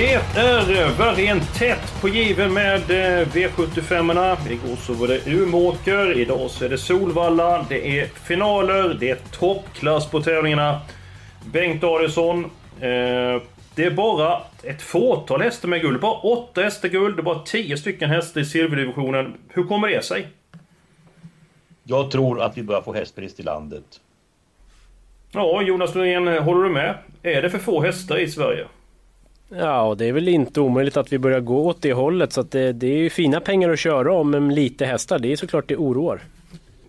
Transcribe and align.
Det 0.00 0.12
är 0.12 1.18
än 1.18 1.40
tätt 1.40 2.00
på 2.00 2.08
given 2.08 2.54
med 2.54 2.90
eh, 2.90 3.26
V75-erna. 3.26 4.36
Igår 4.50 4.76
så 4.76 4.92
var 4.92 5.08
det 5.08 5.26
Umeåker, 5.26 6.18
idag 6.18 6.50
så 6.50 6.64
är 6.64 6.68
det 6.68 6.78
Solvalla. 6.78 7.66
Det 7.68 7.98
är 7.98 8.06
finaler, 8.06 8.96
det 9.00 9.10
är 9.10 9.18
toppklass 9.32 10.10
på 10.10 10.20
tävlingarna. 10.20 10.80
Bengt 11.52 11.84
Adielsson, 11.84 12.44
eh, 12.44 13.42
det 13.74 13.84
är 13.84 13.90
bara 13.90 14.42
ett 14.62 14.82
fåtal 14.82 15.42
hästar 15.42 15.68
med 15.68 15.80
guld. 15.80 16.00
Bara 16.00 16.12
åtta 16.12 16.62
hästar 16.62 16.88
guld, 16.88 17.16
det 17.16 17.20
är 17.20 17.24
bara 17.24 17.38
tio 17.38 17.76
stycken 17.76 18.10
hästar 18.10 18.40
i 18.40 18.44
silverdivisionen. 18.44 19.34
Hur 19.48 19.64
kommer 19.64 19.88
det 19.88 20.04
sig? 20.04 20.28
Jag 21.84 22.10
tror 22.10 22.42
att 22.42 22.58
vi 22.58 22.62
börjar 22.62 22.82
få 22.82 22.94
hästbrist 22.94 23.40
i 23.40 23.42
landet. 23.42 24.00
Ja, 25.32 25.62
Jonas 25.62 25.94
Norén, 25.94 26.28
håller 26.28 26.62
du 26.62 26.70
med? 26.70 26.94
Är 27.22 27.42
det 27.42 27.50
för 27.50 27.58
få 27.58 27.82
hästar 27.82 28.18
i 28.18 28.28
Sverige? 28.28 28.66
Ja, 29.56 29.82
och 29.82 29.96
det 29.96 30.08
är 30.08 30.12
väl 30.12 30.28
inte 30.28 30.60
omöjligt 30.60 30.96
att 30.96 31.12
vi 31.12 31.18
börjar 31.18 31.40
gå 31.40 31.66
åt 31.66 31.82
det 31.82 31.92
hållet. 31.92 32.32
Så 32.32 32.40
att 32.40 32.50
det, 32.50 32.72
det 32.72 32.86
är 32.86 32.98
ju 32.98 33.10
fina 33.10 33.40
pengar 33.40 33.70
att 33.70 33.78
köra 33.78 34.12
om 34.12 34.30
med 34.30 34.52
lite 34.52 34.86
hästar. 34.86 35.18
Det 35.18 35.32
är 35.32 35.36
såklart 35.36 35.68
det 35.68 35.76
oroar. 35.76 36.20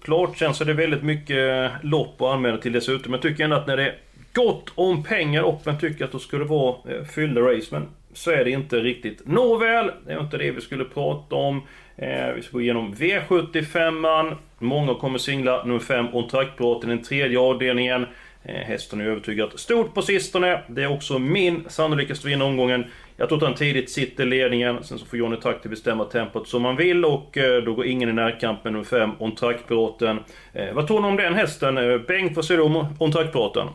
Klart 0.03 0.37
känns 0.37 0.59
det 0.59 0.73
väldigt 0.73 1.03
mycket 1.03 1.71
lopp 1.81 2.21
att 2.21 2.33
använda 2.33 2.61
till 2.61 2.71
dessutom. 2.71 3.13
Jag 3.13 3.21
tycker 3.21 3.43
ändå 3.43 3.55
att 3.55 3.67
när 3.67 3.77
det 3.77 3.83
är 3.83 3.97
gott 4.33 4.71
om 4.75 5.03
pengar 5.03 5.43
och 5.43 5.61
man 5.65 5.79
tycker 5.79 6.05
att 6.05 6.11
det 6.11 6.19
skulle 6.19 6.45
vara 6.45 6.75
eh, 6.89 7.03
fyllda 7.03 7.41
race. 7.41 7.67
Men 7.71 7.87
så 8.13 8.31
är 8.31 8.43
det 8.45 8.51
inte 8.51 8.75
riktigt. 8.75 9.27
Nåväl, 9.27 9.91
det 10.05 10.13
är 10.13 10.19
inte 10.19 10.37
det 10.37 10.51
vi 10.51 10.61
skulle 10.61 10.83
prata 10.83 11.35
om. 11.35 11.61
Eh, 11.95 12.33
vi 12.35 12.41
ska 12.41 12.51
gå 12.51 12.61
igenom 12.61 12.93
V75an. 12.95 14.35
Många 14.59 14.93
kommer 14.93 15.17
singla 15.17 15.63
nummer 15.63 15.79
5 15.79 16.07
On 16.11 16.79
den 16.81 17.03
tredje 17.03 17.39
avdelningen. 17.39 18.05
Eh, 18.43 18.55
hästen 18.55 19.01
är 19.01 19.05
övertygat 19.05 19.59
stort 19.59 19.93
på 19.93 20.01
sistone. 20.01 20.63
Det 20.67 20.83
är 20.83 20.91
också 20.91 21.19
min 21.19 21.65
sannolikaste 21.69 22.27
vinna 22.27 22.45
omgången. 22.45 22.85
Jag 23.17 23.29
tror 23.29 23.37
att 23.37 23.43
han 23.43 23.55
tidigt 23.55 23.91
sitter 23.91 24.23
i 24.23 24.29
ledningen. 24.29 24.83
Sen 24.83 24.99
så 24.99 25.05
får 25.05 25.19
Johnny 25.19 25.37
Takti 25.37 25.69
bestämma 25.69 26.05
tempot 26.05 26.47
som 26.47 26.65
han 26.65 26.75
vill 26.75 27.05
och 27.05 27.37
eh, 27.37 27.63
då 27.63 27.73
går 27.73 27.85
ingen 27.85 28.09
i 28.09 28.13
närkamp 28.13 28.63
med 28.63 28.73
nummer 28.73 28.85
5, 28.85 29.11
On 29.19 29.35
Track-piraten. 29.35 30.19
Eh, 30.53 30.73
vad 30.73 30.87
tror 30.87 31.01
ni 31.01 31.07
om 31.07 31.17
den 31.17 31.33
hästen? 31.33 31.77
Eh, 31.77 31.97
Bengt, 31.97 32.35
vad 32.35 32.45
säger 32.45 32.57
du 32.57 32.65
om 32.65 32.95
On 32.99 33.11
Track-piraten? 33.11 33.67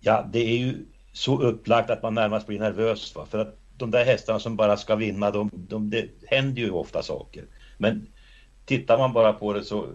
Ja, 0.00 0.28
det 0.32 0.38
är 0.38 0.58
ju 0.58 0.74
så 1.12 1.42
upplagt 1.42 1.90
att 1.90 2.02
man 2.02 2.14
närmast 2.14 2.46
blir 2.46 2.58
nervös. 2.58 3.16
Va? 3.16 3.26
För 3.30 3.38
att 3.38 3.56
de 3.76 3.90
där 3.90 4.04
hästarna 4.04 4.38
som 4.38 4.56
bara 4.56 4.76
ska 4.76 4.96
vinna, 4.96 5.30
de, 5.30 5.50
de, 5.52 5.90
det 5.90 6.06
händer 6.26 6.62
ju 6.62 6.70
ofta 6.70 7.02
saker. 7.02 7.44
Men 7.78 8.06
tittar 8.66 8.98
man 8.98 9.12
bara 9.12 9.32
på 9.32 9.52
det 9.52 9.64
så 9.64 9.86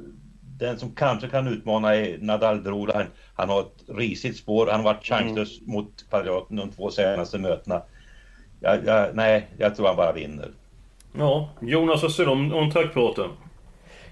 den 0.58 0.80
som 0.80 0.96
kanske 0.96 1.28
kan 1.28 1.48
utmana 1.48 1.96
är 1.96 2.18
Nadal 2.18 2.62
Bror. 2.62 2.92
Han, 2.94 3.06
han 3.36 3.50
har 3.50 3.62
ett 3.62 3.84
risigt 3.98 4.38
spår. 4.38 4.68
Han 4.68 4.76
har 4.76 4.94
varit 4.94 5.06
chanslös 5.06 5.60
mm. 5.60 5.73
mot 5.73 6.06
Padraten 6.10 6.58
de 6.58 6.72
två 6.72 6.92
senaste 6.92 7.38
mötena. 7.38 7.82
Ja, 8.60 8.78
ja, 8.86 9.08
nej, 9.14 9.48
jag 9.58 9.76
tror 9.76 9.88
han 9.88 9.95
bara 9.95 10.12
vinner. 10.12 10.52
Ja, 11.17 11.50
Jonas, 11.61 12.04
vad 12.04 12.11
säger 12.11 12.27
du 12.27 12.33
om, 12.33 12.54
om 12.54 12.72
trackpiraten? 12.72 13.30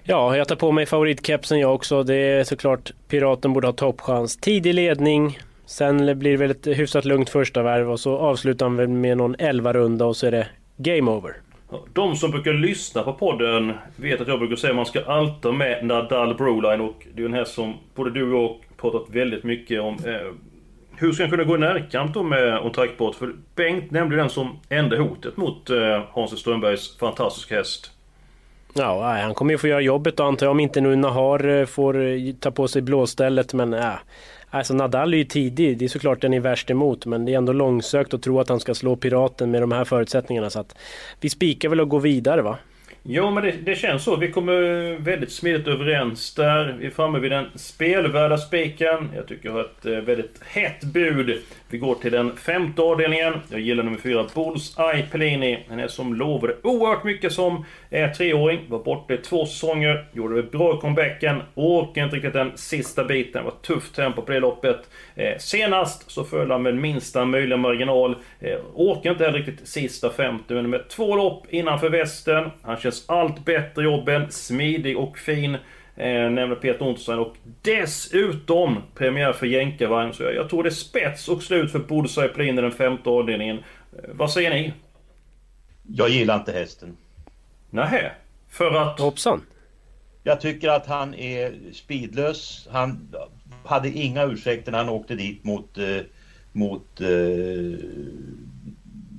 Ja, 0.04 0.36
jag 0.36 0.48
tar 0.48 0.56
på 0.56 0.72
mig 0.72 0.86
favoritkepsen 0.86 1.58
jag 1.58 1.74
också. 1.74 2.02
Det 2.02 2.14
är 2.14 2.44
såklart 2.44 2.92
Piraten 3.08 3.52
borde 3.52 3.68
ha 3.68 3.72
toppchans. 3.72 4.36
Tidig 4.36 4.74
ledning. 4.74 5.38
Sen 5.66 6.18
blir 6.18 6.30
det 6.30 6.36
väl 6.36 6.50
ett 6.50 6.66
hyfsat 6.66 7.04
lugnt 7.04 7.30
första 7.30 7.62
varv 7.62 7.90
och 7.90 8.00
så 8.00 8.18
avslutar 8.18 8.66
han 8.66 8.76
väl 8.76 8.88
med 8.88 9.16
någon 9.16 9.36
11 9.38 9.72
runda 9.72 10.04
och 10.04 10.16
så 10.16 10.26
är 10.26 10.30
det 10.30 10.46
game 10.76 11.10
over. 11.10 11.36
De 11.92 12.16
som 12.16 12.30
brukar 12.30 12.52
lyssna 12.52 13.02
på 13.02 13.12
podden 13.12 13.72
vet 13.96 14.20
att 14.20 14.28
jag 14.28 14.38
brukar 14.38 14.56
säga 14.56 14.70
att 14.70 14.76
man 14.76 14.86
ska 14.86 15.04
alltid 15.04 15.44
ha 15.44 15.52
med 15.52 15.84
Nadal 15.84 16.34
Broline 16.34 16.80
och 16.80 17.06
det 17.14 17.22
är 17.22 17.26
en 17.26 17.34
häst 17.34 17.54
som 17.54 17.74
både 17.94 18.10
du 18.10 18.32
och 18.32 18.42
jag 18.42 18.58
pratat 18.76 19.10
väldigt 19.10 19.44
mycket 19.44 19.80
om. 19.80 19.94
Eh, 19.94 20.32
hur 20.96 21.12
ska 21.12 21.22
han 21.22 21.30
kunna 21.30 21.44
gå 21.44 21.54
i 21.54 21.58
närkamp 21.58 22.14
då 22.14 22.22
med 22.22 22.58
On 22.58 22.72
Trackport? 22.72 23.14
För 23.14 23.34
Bengt 23.54 23.90
nämnde 23.90 24.16
den 24.16 24.30
som 24.30 24.58
enda 24.68 24.96
hotet 24.96 25.36
mot 25.36 25.70
eh, 25.70 26.02
Hans 26.10 26.38
Strömbergs 26.38 26.98
fantastiska 26.98 27.56
häst. 27.56 27.90
Ja, 28.74 29.18
han 29.22 29.34
kommer 29.34 29.52
ju 29.52 29.58
få 29.58 29.68
göra 29.68 29.80
jobbet 29.80 30.16
då 30.16 30.22
antar 30.22 30.46
jag 30.46 30.50
om 30.50 30.60
inte 30.60 30.80
nu 30.80 30.96
Nahar 30.96 31.48
eh, 31.48 31.66
får 31.66 32.02
eh, 32.06 32.32
ta 32.40 32.50
på 32.50 32.68
sig 32.68 32.82
blåstället 32.82 33.54
men 33.54 33.74
äh, 33.74 33.92
Alltså 34.54 34.74
Nadal 34.74 35.14
är 35.14 35.18
ju 35.18 35.24
tidig, 35.24 35.78
det 35.78 35.84
är 35.84 35.88
såklart 35.88 36.20
den 36.20 36.34
är 36.34 36.40
värst 36.40 36.70
emot 36.70 37.06
men 37.06 37.24
det 37.24 37.32
är 37.32 37.36
ändå 37.36 37.52
långsökt 37.52 38.14
att 38.14 38.22
tro 38.22 38.40
att 38.40 38.48
han 38.48 38.60
ska 38.60 38.74
slå 38.74 38.96
Piraten 38.96 39.50
med 39.50 39.62
de 39.62 39.72
här 39.72 39.84
förutsättningarna 39.84 40.50
så 40.50 40.60
att 40.60 40.76
vi 41.20 41.30
spikar 41.30 41.68
väl 41.68 41.80
och 41.80 41.88
går 41.88 42.00
vidare 42.00 42.42
va? 42.42 42.58
Ja 43.04 43.30
men 43.30 43.42
det, 43.42 43.52
det, 43.52 43.74
känns 43.74 44.04
så. 44.04 44.16
Vi 44.16 44.32
kommer 44.32 44.98
väldigt 44.98 45.32
smidigt 45.32 45.68
överens 45.68 46.34
där. 46.34 46.76
Vi 46.78 46.86
är 46.86 46.90
framme 46.90 47.18
vid 47.18 47.30
den 47.30 47.46
spelvärda 47.54 48.38
spiken. 48.38 49.10
Jag 49.16 49.26
tycker 49.26 49.48
jag 49.48 49.52
har 49.52 49.60
ett 49.60 49.86
eh, 49.86 49.92
väldigt 49.92 50.42
hett 50.44 50.84
bud. 50.84 51.42
Vi 51.68 51.78
går 51.78 51.94
till 51.94 52.12
den 52.12 52.36
femte 52.36 52.82
avdelningen. 52.82 53.34
Jag 53.50 53.60
gillar 53.60 53.84
nummer 53.84 53.98
fyra, 53.98 54.26
Bullseye 54.34 55.02
Pellini. 55.10 55.58
Han 55.68 55.78
är 55.78 55.88
som 55.88 56.14
lovade 56.14 56.56
oerhört 56.62 57.04
mycket 57.04 57.32
som 57.32 57.64
eh, 57.90 58.12
treåring. 58.12 58.60
Var 58.68 58.78
borta 58.78 59.14
i 59.14 59.16
två 59.16 59.46
säsonger. 59.46 60.04
Gjorde 60.12 60.36
det 60.36 60.50
bra 60.50 60.76
i 60.76 60.80
comebacken. 60.80 61.42
Orkade 61.54 62.04
inte 62.04 62.16
riktigt 62.16 62.32
den 62.32 62.52
sista 62.54 63.04
biten. 63.04 63.44
Det 63.44 63.50
var 63.50 63.56
tufft 63.62 63.94
tempo 63.94 64.22
på 64.22 64.32
det 64.32 64.40
loppet. 64.40 64.90
Eh, 65.14 65.38
senast 65.38 66.10
så 66.10 66.24
föll 66.24 66.50
han 66.50 66.62
med 66.62 66.76
minsta 66.76 67.24
möjliga 67.24 67.56
marginal. 67.56 68.16
Eh, 68.40 68.58
orkade 68.74 69.12
inte 69.12 69.24
heller 69.24 69.38
riktigt 69.38 69.68
sista 69.68 70.10
50 70.10 70.54
men 70.54 70.70
med 70.70 70.88
två 70.88 71.16
lopp 71.16 71.46
innanför 71.50 71.90
västen. 71.90 72.50
Han 72.62 72.76
känns 72.76 72.91
allt 73.06 73.44
bättre 73.44 73.84
jobben. 73.84 74.30
Smidig 74.30 74.98
och 74.98 75.18
fin. 75.18 75.54
Eh, 75.96 76.30
nämner 76.30 76.54
Peter 76.54 76.82
Ontosson 76.82 77.18
och 77.18 77.36
dessutom 77.62 78.82
premiär 78.94 79.32
för 79.32 79.46
jänkarvagn. 79.46 80.12
Så 80.12 80.22
jag, 80.22 80.34
jag 80.34 80.50
tror 80.50 80.62
det 80.62 80.68
är 80.68 80.70
spets 80.70 81.28
och 81.28 81.42
slut 81.42 81.72
för 81.72 81.78
Bullseye 81.78 82.28
Plin 82.28 82.58
i 82.58 82.62
den 82.62 82.72
femte 82.72 83.10
avdelningen. 83.10 83.58
Eh, 83.58 84.10
vad 84.12 84.30
säger 84.30 84.50
ni? 84.50 84.72
Jag 85.82 86.08
gillar 86.08 86.36
inte 86.38 86.52
hästen. 86.52 86.96
Nähä? 87.70 88.12
För 88.48 88.74
att... 88.74 89.00
Hoppsan. 89.00 89.42
Jag 90.22 90.40
tycker 90.40 90.68
att 90.68 90.86
han 90.86 91.14
är 91.14 91.52
speedlös. 91.72 92.68
Han 92.70 93.14
hade 93.64 93.88
inga 93.88 94.24
ursäkter 94.24 94.72
när 94.72 94.78
han 94.78 94.88
åkte 94.88 95.14
dit 95.14 95.44
mot, 95.44 95.78
eh, 95.78 95.84
mot 96.52 97.00
eh, 97.00 97.08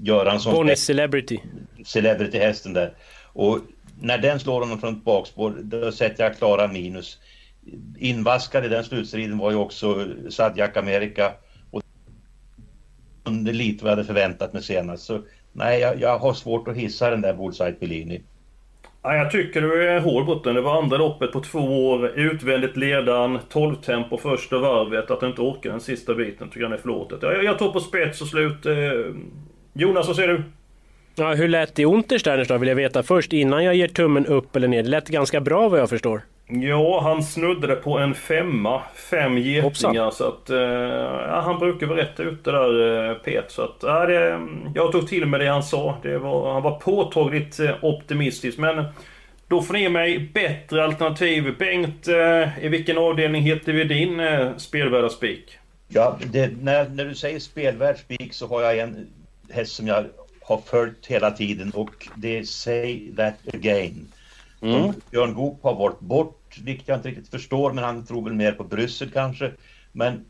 Göranssons... 0.02 0.56
Bonnie 0.56 0.76
Celebrity. 0.76 1.40
Celebrity-hästen 1.86 2.74
där. 2.74 2.94
Och 3.34 3.60
när 4.02 4.18
den 4.18 4.40
slår 4.40 4.60
honom 4.60 4.80
från 4.80 4.94
ett 4.94 5.04
bakspår, 5.04 5.54
då 5.62 5.92
sätter 5.92 6.24
jag 6.24 6.38
klara 6.38 6.68
minus. 6.68 7.20
Invaskad 7.98 8.66
i 8.66 8.68
den 8.68 8.84
slutstriden 8.84 9.38
var 9.38 9.52
ju 9.52 9.58
också 9.58 10.08
Sadjak 10.30 10.78
Amerika. 10.78 11.34
Och 11.72 11.82
under 13.24 13.54
lite 13.54 13.84
vad 13.84 13.92
jag 13.92 13.96
hade 13.98 14.08
förväntat 14.08 14.54
mig 14.54 14.64
senast. 14.64 15.04
Så 15.04 15.22
nej, 15.52 15.80
jag, 15.80 16.02
jag 16.02 16.20
har 16.20 16.34
svårt 16.34 16.68
att 16.68 16.76
hissa 16.76 17.10
den 17.10 17.22
där 17.22 17.34
Bullseye 17.34 17.74
Pellini. 17.74 18.22
Ja, 19.02 19.16
jag 19.16 19.32
tycker 19.32 19.62
du 19.62 19.90
är 19.90 20.00
hård 20.00 20.26
mot 20.26 20.44
den. 20.44 20.56
Det 20.56 20.62
var 20.62 20.82
andra 20.82 20.98
loppet 20.98 21.32
på 21.32 21.40
två 21.40 21.90
år. 21.90 22.08
Utvändigt 22.08 22.78
ledan, 22.78 23.40
12 23.50 23.76
tempo 23.76 24.18
första 24.18 24.60
varvet. 24.60 25.12
Att 25.12 25.20
du 25.20 25.28
inte 25.28 25.42
orkar 25.42 25.70
den 25.70 25.82
sista 25.82 26.14
biten 26.14 26.50
tycker 26.50 26.62
jag 26.62 26.72
är 26.72 26.78
förlåtet. 26.78 27.20
Jag, 27.22 27.44
jag 27.44 27.58
tror 27.58 27.74
på 27.74 27.80
spets 27.80 28.22
och 28.22 28.28
slut. 28.28 28.66
Eh, 28.66 28.76
Jonas, 29.74 30.08
vad 30.08 30.16
säger 30.16 30.30
du? 30.30 30.44
Ja, 31.16 31.34
hur 31.34 31.48
lät 31.48 31.76
det 31.76 31.82
i 31.82 31.86
Untersteiners 31.86 32.48
då, 32.48 32.58
vill 32.58 32.70
jag 32.70 32.76
veta 32.76 33.04
först 33.04 33.34
innan 33.34 33.64
jag 33.64 33.76
ger 33.76 33.88
tummen 33.88 34.26
upp 34.26 34.56
eller 34.56 34.68
ner. 34.68 34.84
Det 34.84 34.90
lät 34.90 35.08
ganska 35.08 35.42
bra 35.42 35.70
vad 35.70 35.80
jag 35.80 35.90
förstår. 35.90 36.22
Ja, 36.48 37.02
han 37.02 37.24
snuddade 37.24 37.76
på 37.76 37.98
en 37.98 38.14
femma. 38.14 38.82
Fem 38.96 39.38
getingar. 39.38 40.12
Så 40.12 40.28
att, 40.28 40.50
eh, 40.50 40.58
ja, 40.58 41.42
han 41.46 41.60
brukar 41.60 41.88
vara 41.88 41.98
rätt 41.98 42.20
ute 42.20 42.52
där, 42.52 43.10
eh, 43.10 43.16
Pet. 43.18 43.52
Så 43.52 43.62
att, 43.62 43.78
ja, 43.82 44.06
det, 44.06 44.40
jag 44.76 44.92
tog 44.92 45.08
till 45.08 45.26
mig 45.26 45.40
det 45.40 45.48
han 45.48 45.64
sa. 45.64 45.98
Det 46.02 46.18
var, 46.18 46.54
han 46.54 46.64
var 46.64 46.80
påtagligt 46.80 47.60
eh, 47.60 47.72
optimistisk. 47.82 48.58
Men 48.58 48.86
då 49.48 49.62
får 49.62 49.74
ni 49.74 49.82
ge 49.82 49.90
mig 49.90 50.20
bättre 50.34 50.84
alternativ. 50.84 51.56
Bengt, 51.60 52.08
eh, 52.08 52.66
i 52.66 52.68
vilken 52.68 52.98
avdelning 52.98 53.42
heter 53.42 53.74
vi 53.74 53.84
din 53.84 54.20
eh, 54.20 54.58
spelvärda 54.58 55.10
spik? 55.10 55.58
Ja, 55.88 56.18
det, 56.32 56.52
när, 56.62 56.90
när 56.90 57.06
du 57.06 57.16
säger 57.16 57.40
spelvärd 57.40 57.98
spik 57.98 58.34
så 58.34 58.48
har 58.48 58.62
jag 58.62 58.78
en 58.78 59.08
häst 59.50 59.76
som 59.76 59.88
jag 59.88 60.06
har 60.44 60.58
följt 60.58 61.06
hela 61.06 61.32
tiden 61.32 61.72
och 61.72 62.08
det 62.16 62.50
Say 62.50 63.16
That 63.16 63.54
Again. 63.54 64.08
Mm. 64.62 64.94
Björn 65.12 65.34
Goop 65.34 65.64
har 65.64 65.76
varit 65.76 66.00
bort 66.00 66.58
vilket 66.64 66.88
jag 66.88 66.98
inte 66.98 67.10
riktigt 67.10 67.30
förstår, 67.30 67.74
men 67.74 67.84
han 67.84 68.06
tror 68.06 68.24
väl 68.24 68.34
mer 68.34 68.52
på 68.52 68.64
Bryssel 68.64 69.12
kanske. 69.12 69.52
Men 69.92 70.26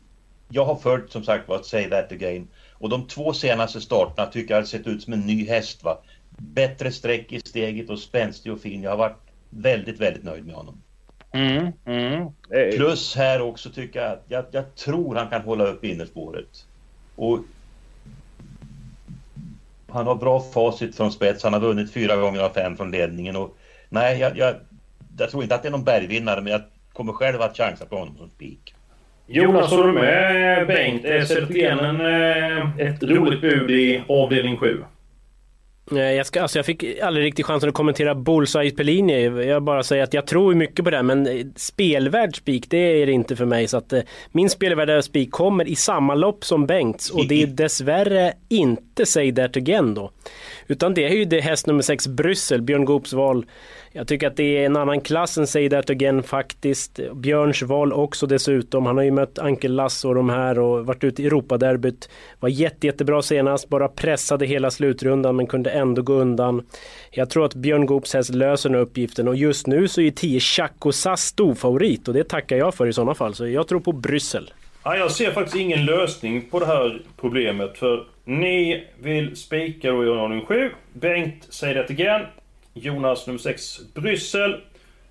jag 0.48 0.64
har 0.64 0.76
följt 0.76 1.12
som 1.12 1.24
sagt 1.24 1.48
vad 1.48 1.66
Say 1.66 1.90
That 1.90 2.12
Again 2.12 2.48
och 2.72 2.88
de 2.88 3.06
två 3.06 3.32
senaste 3.32 3.80
starterna 3.80 4.26
tycker 4.26 4.54
jag 4.54 4.60
har 4.60 4.66
sett 4.66 4.86
ut 4.86 5.02
som 5.02 5.12
en 5.12 5.20
ny 5.20 5.48
häst. 5.48 5.84
Va? 5.84 5.98
Bättre 6.38 6.92
streck 6.92 7.32
i 7.32 7.40
steget 7.40 7.90
och 7.90 7.98
spänstig 7.98 8.52
och 8.52 8.60
fin. 8.60 8.82
Jag 8.82 8.90
har 8.90 8.98
varit 8.98 9.20
väldigt, 9.50 10.00
väldigt 10.00 10.24
nöjd 10.24 10.46
med 10.46 10.54
honom. 10.54 10.80
Mm, 11.32 11.72
mm. 11.84 12.28
Plus 12.76 13.16
här 13.16 13.40
också 13.40 13.70
tycker 13.70 14.00
jag 14.00 14.12
att 14.12 14.24
jag, 14.28 14.44
jag 14.50 14.74
tror 14.74 15.14
han 15.14 15.30
kan 15.30 15.42
hålla 15.42 15.66
upp 15.66 15.84
innerspåret. 15.84 16.66
Och 17.16 17.38
han 19.94 20.06
har 20.06 20.14
bra 20.14 20.40
facit 20.40 20.96
från 20.96 21.12
spets. 21.12 21.44
Han 21.44 21.52
har 21.52 21.60
vunnit 21.60 21.92
fyra 21.92 22.16
gånger 22.16 22.40
av 22.40 22.48
fem 22.48 22.76
från 22.76 22.90
ledningen. 22.90 23.36
Och, 23.36 23.56
nej, 23.88 24.18
jag, 24.20 24.38
jag, 24.38 24.54
jag 25.18 25.30
tror 25.30 25.42
inte 25.42 25.54
att 25.54 25.62
det 25.62 25.68
är 25.68 25.72
någon 25.72 25.84
bergvinnare 25.84 26.40
men 26.40 26.52
jag 26.52 26.62
kommer 26.92 27.12
själv 27.12 27.42
att 27.42 27.56
chansa 27.56 27.86
på 27.86 27.96
honom 27.96 28.16
som 28.16 28.30
spik. 28.30 28.74
Jonas, 29.26 29.70
håller 29.70 29.86
du 29.86 29.92
med 29.92 30.66
Bengt? 30.66 31.04
Är 31.04 31.24
Södertenen 31.24 32.00
eh, 32.00 32.86
ett 32.86 33.02
roligt 33.02 33.40
bud 33.40 33.70
i 33.70 34.02
avdelning 34.08 34.56
7? 34.56 34.84
Jag, 35.90 36.26
ska, 36.26 36.42
alltså 36.42 36.58
jag 36.58 36.66
fick 36.66 37.00
aldrig 37.00 37.26
riktigt 37.26 37.46
chansen 37.46 37.68
att 37.68 37.74
kommentera 37.74 38.14
Bullseye 38.14 38.70
Pellini. 38.70 39.24
Jag 39.24 39.62
bara 39.62 39.82
säger 39.82 40.02
att 40.02 40.14
jag 40.14 40.26
tror 40.26 40.54
mycket 40.54 40.84
på 40.84 40.90
det, 40.90 41.02
men 41.02 41.26
eh, 41.26 41.46
spelvärd 41.56 42.36
spik, 42.36 42.70
det 42.70 43.02
är 43.02 43.06
det 43.06 43.12
inte 43.12 43.36
för 43.36 43.44
mig. 43.44 43.68
Så 43.68 43.76
att, 43.76 43.92
eh, 43.92 44.02
min 44.32 44.50
spelvärda 44.50 45.02
spik 45.02 45.30
kommer 45.30 45.68
i 45.68 45.76
samma 45.76 46.14
lopp 46.14 46.44
som 46.44 46.66
Bengts 46.66 47.10
och 47.10 47.28
det 47.28 47.42
är 47.42 47.46
dessvärre 47.46 48.32
inte 48.48 49.06
Say 49.06 49.34
That 49.34 49.56
Again 49.56 49.94
då. 49.94 50.10
Utan 50.66 50.94
det 50.94 51.04
är 51.04 51.14
ju 51.16 51.24
det 51.24 51.40
häst 51.40 51.66
nummer 51.66 51.82
6 51.82 52.06
Bryssel, 52.06 52.62
Björn 52.62 52.84
Goops 52.84 53.12
val. 53.12 53.46
Jag 53.96 54.08
tycker 54.08 54.26
att 54.26 54.36
det 54.36 54.58
är 54.58 54.66
en 54.66 54.76
annan 54.76 55.00
klass 55.00 55.38
än 55.38 55.46
Say 55.46 55.70
That 55.70 55.90
Again 55.90 56.22
faktiskt. 56.22 57.00
Björns 57.14 57.62
val 57.62 57.92
också 57.92 58.26
dessutom. 58.26 58.86
Han 58.86 58.96
har 58.96 59.04
ju 59.04 59.10
mött 59.10 59.38
Ankel 59.38 59.74
Lasse 59.74 60.08
och 60.08 60.14
de 60.14 60.30
här 60.30 60.58
och 60.58 60.86
varit 60.86 61.04
ute 61.04 61.22
i 61.22 61.26
Europaderbyt. 61.26 62.08
Var 62.40 62.48
jätte, 62.48 62.86
jättebra 62.86 63.22
senast, 63.22 63.68
bara 63.68 63.88
pressade 63.88 64.46
hela 64.46 64.70
slutrundan 64.70 65.36
men 65.36 65.46
kunde 65.46 65.70
ändå 65.70 66.02
gå 66.02 66.12
undan. 66.12 66.66
Jag 67.10 67.30
tror 67.30 67.44
att 67.44 67.54
Björn 67.54 67.86
Goops 67.86 68.14
häst 68.14 68.34
löser 68.34 68.68
den 68.68 68.76
här 68.76 68.82
uppgiften 68.82 69.28
och 69.28 69.36
just 69.36 69.66
nu 69.66 69.88
så 69.88 70.00
är 70.00 70.10
10 70.10 70.40
Chaco 70.40 70.92
Sass 70.92 71.22
storfavorit 71.22 72.08
och 72.08 72.14
det 72.14 72.28
tackar 72.28 72.56
jag 72.56 72.74
för 72.74 72.86
i 72.86 72.92
sådana 72.92 73.14
fall. 73.14 73.34
Så 73.34 73.48
jag 73.48 73.68
tror 73.68 73.80
på 73.80 73.92
Bryssel. 73.92 74.52
Ja, 74.84 74.96
jag 74.96 75.10
ser 75.10 75.30
faktiskt 75.30 75.56
ingen 75.56 75.84
lösning 75.84 76.42
på 76.50 76.60
det 76.60 76.66
här 76.66 77.02
problemet 77.20 77.78
för 77.78 78.06
ni 78.24 78.84
vill 79.02 79.36
spika 79.36 79.90
då 79.90 80.04
i 80.04 80.08
ordning 80.08 80.44
7. 80.46 80.70
Bengt 80.92 81.46
säger 81.50 81.74
det 81.74 81.90
igen. 81.90 82.22
Jonas 82.74 83.26
nummer 83.26 83.38
6 83.38 83.80
Bryssel. 83.94 84.52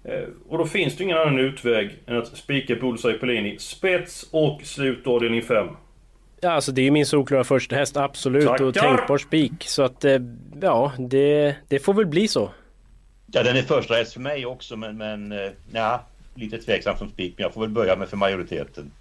Eh, 0.03 0.23
och 0.49 0.57
då 0.57 0.65
finns 0.65 0.97
det 0.97 1.03
ingen 1.03 1.17
annan 1.17 1.39
utväg 1.39 1.91
än 2.07 2.17
att 2.17 2.37
spika 2.37 2.75
Bullseye 2.75 3.13
Pellini 3.17 3.59
spets 3.59 4.25
och 4.31 4.61
slutavdelning 4.63 5.41
5. 5.41 5.67
Ja, 6.41 6.51
alltså 6.51 6.71
det 6.71 6.87
är 6.87 6.91
min 6.91 7.05
solklara 7.05 7.43
första 7.43 7.75
häst 7.75 7.97
absolut 7.97 8.45
Tackar. 8.45 8.65
och 8.65 8.73
tänkbar 8.73 9.17
spik. 9.17 9.53
Så 9.59 9.83
att 9.83 10.05
eh, 10.05 10.19
ja, 10.61 10.91
det, 10.99 11.55
det 11.67 11.79
får 11.79 11.93
väl 11.93 12.05
bli 12.05 12.27
så. 12.27 12.51
Ja, 13.31 13.43
den 13.43 13.57
är 13.57 13.61
första 13.61 13.93
häst 13.93 14.13
för 14.13 14.19
mig 14.19 14.45
också, 14.45 14.75
men, 14.75 14.97
men 14.97 15.31
eh, 15.31 15.51
ja, 15.71 16.03
lite 16.35 16.57
tveksam 16.57 16.97
som 16.97 17.09
spik. 17.09 17.33
Men 17.37 17.43
jag 17.43 17.53
får 17.53 17.61
väl 17.61 17.69
böja 17.69 17.95
mig 17.95 18.07
för 18.07 18.17
majoriteten. 18.17 18.91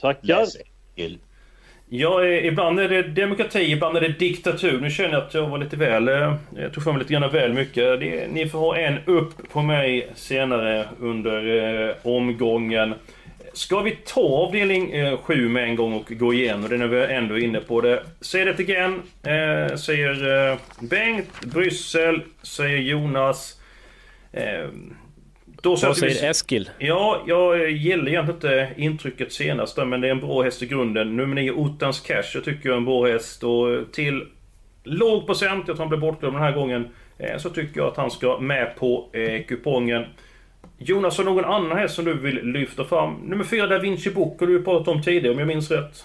Tackar. 0.00 0.26
Läs 0.28 0.56
till. 0.94 1.18
Ja, 1.90 2.24
ibland 2.26 2.80
är 2.80 2.88
det 2.88 3.02
demokrati, 3.02 3.72
ibland 3.72 3.96
är 3.96 4.00
det 4.00 4.18
diktatur. 4.18 4.80
Nu 4.80 4.90
känner 4.90 5.14
jag 5.14 5.22
att 5.22 5.34
jag 5.34 5.46
var 5.46 5.58
lite 5.58 5.76
väl... 5.76 6.08
Eh, 6.08 6.34
jag 6.56 6.72
tog 6.72 6.84
för 6.84 6.92
mig 6.92 6.98
lite 6.98 7.12
grann 7.12 7.30
väl 7.32 7.52
mycket. 7.52 8.00
Det, 8.00 8.32
ni 8.32 8.48
får 8.48 8.58
ha 8.58 8.76
en 8.76 8.98
upp 9.04 9.52
på 9.52 9.62
mig 9.62 10.08
senare 10.14 10.88
under 11.00 11.46
eh, 11.88 11.94
omgången. 12.02 12.94
Ska 13.52 13.80
vi 13.80 13.90
ta 13.90 14.20
avdelning 14.20 14.92
eh, 14.92 15.18
7 15.18 15.48
med 15.48 15.64
en 15.64 15.76
gång 15.76 15.94
och 15.94 16.06
gå 16.08 16.34
igenom 16.34 16.68
det 16.68 16.76
när 16.76 16.86
vi 16.86 16.98
är 16.98 17.08
ändå 17.08 17.38
inne 17.38 17.60
på 17.60 17.80
det? 17.80 18.02
Säg 18.20 18.44
det 18.44 18.60
igen, 18.60 19.02
eh, 19.22 19.76
säger 19.76 20.50
eh, 20.50 20.58
Bengt. 20.80 21.40
Bryssel, 21.40 22.22
säger 22.42 22.78
Jonas. 22.78 23.60
Eh, 24.32 24.68
då 25.62 25.70
Vad 25.70 25.78
sätter 25.78 26.06
vi- 26.06 26.14
säger 26.14 26.30
Eskil? 26.30 26.70
Ja, 26.78 27.22
jag 27.26 27.70
gillar 27.70 28.08
egentligen 28.08 28.34
inte 28.34 28.68
intrycket 28.76 29.32
senast 29.32 29.76
men 29.86 30.00
det 30.00 30.06
är 30.08 30.10
en 30.12 30.20
bra 30.20 30.42
häst 30.42 30.62
i 30.62 30.66
grunden. 30.66 31.16
Nummer 31.16 31.34
9, 31.34 31.50
Ottans 31.52 32.00
Cash, 32.00 32.22
jag 32.34 32.44
tycker 32.44 32.68
jag 32.68 32.72
är 32.74 32.76
en 32.78 32.84
bra 32.84 33.06
häst. 33.06 33.44
Och 33.44 33.92
till 33.92 34.24
låg 34.84 35.26
procent, 35.26 35.64
jag 35.66 35.76
tror 35.76 35.78
han 35.78 35.88
blev 35.88 36.00
bortglömd 36.00 36.34
den 36.36 36.42
här 36.42 36.52
gången, 36.52 36.88
eh, 37.18 37.38
så 37.38 37.50
tycker 37.50 37.80
jag 37.80 37.88
att 37.88 37.96
han 37.96 38.10
ska 38.10 38.38
med 38.40 38.76
på 38.78 39.08
eh, 39.12 39.42
kupongen. 39.46 40.04
Jonas, 40.78 41.18
har 41.18 41.24
någon 41.24 41.44
annan 41.44 41.78
häst 41.78 41.94
som 41.94 42.04
du 42.04 42.14
vill 42.14 42.42
lyfta 42.42 42.84
fram? 42.84 43.14
Nummer 43.14 43.44
4, 43.44 43.66
Da 43.66 43.78
Vinci 43.78 44.10
Book, 44.10 44.40
har 44.40 44.46
du 44.46 44.62
pratat 44.62 44.88
om 44.88 45.02
tidigare 45.02 45.32
om 45.32 45.38
jag 45.38 45.48
minns 45.48 45.70
rätt. 45.70 46.04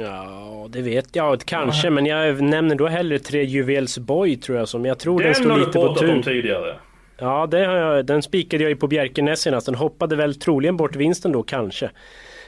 Ja, 0.00 0.66
det 0.70 0.82
vet 0.82 1.16
jag 1.16 1.40
kanske, 1.44 1.90
men 1.90 2.06
jag 2.06 2.40
nämner 2.42 2.74
då 2.74 2.86
hellre 2.86 3.18
tre 3.18 3.42
Juvels 3.44 3.98
Boy 3.98 4.36
tror 4.36 4.58
jag 4.58 4.68
som 4.68 4.84
jag 4.84 4.98
tror 4.98 5.18
den, 5.18 5.26
Den 5.26 5.34
står 5.34 5.50
har 5.50 5.58
du 5.58 5.66
lite 5.66 5.78
på 5.78 5.86
pratat 5.86 6.10
om 6.10 6.22
tur. 6.22 6.32
tidigare. 6.32 6.74
Ja, 7.18 7.46
det 7.46 7.64
har 7.64 7.76
jag, 7.76 8.06
den 8.06 8.22
spikade 8.22 8.62
jag 8.62 8.70
ju 8.70 8.76
på 8.76 8.86
Bjerkenäs 8.86 9.40
senast. 9.40 9.66
Den 9.66 9.74
hoppade 9.74 10.16
väl 10.16 10.34
troligen 10.34 10.76
bort 10.76 10.96
vinsten 10.96 11.32
då 11.32 11.42
kanske. 11.42 11.90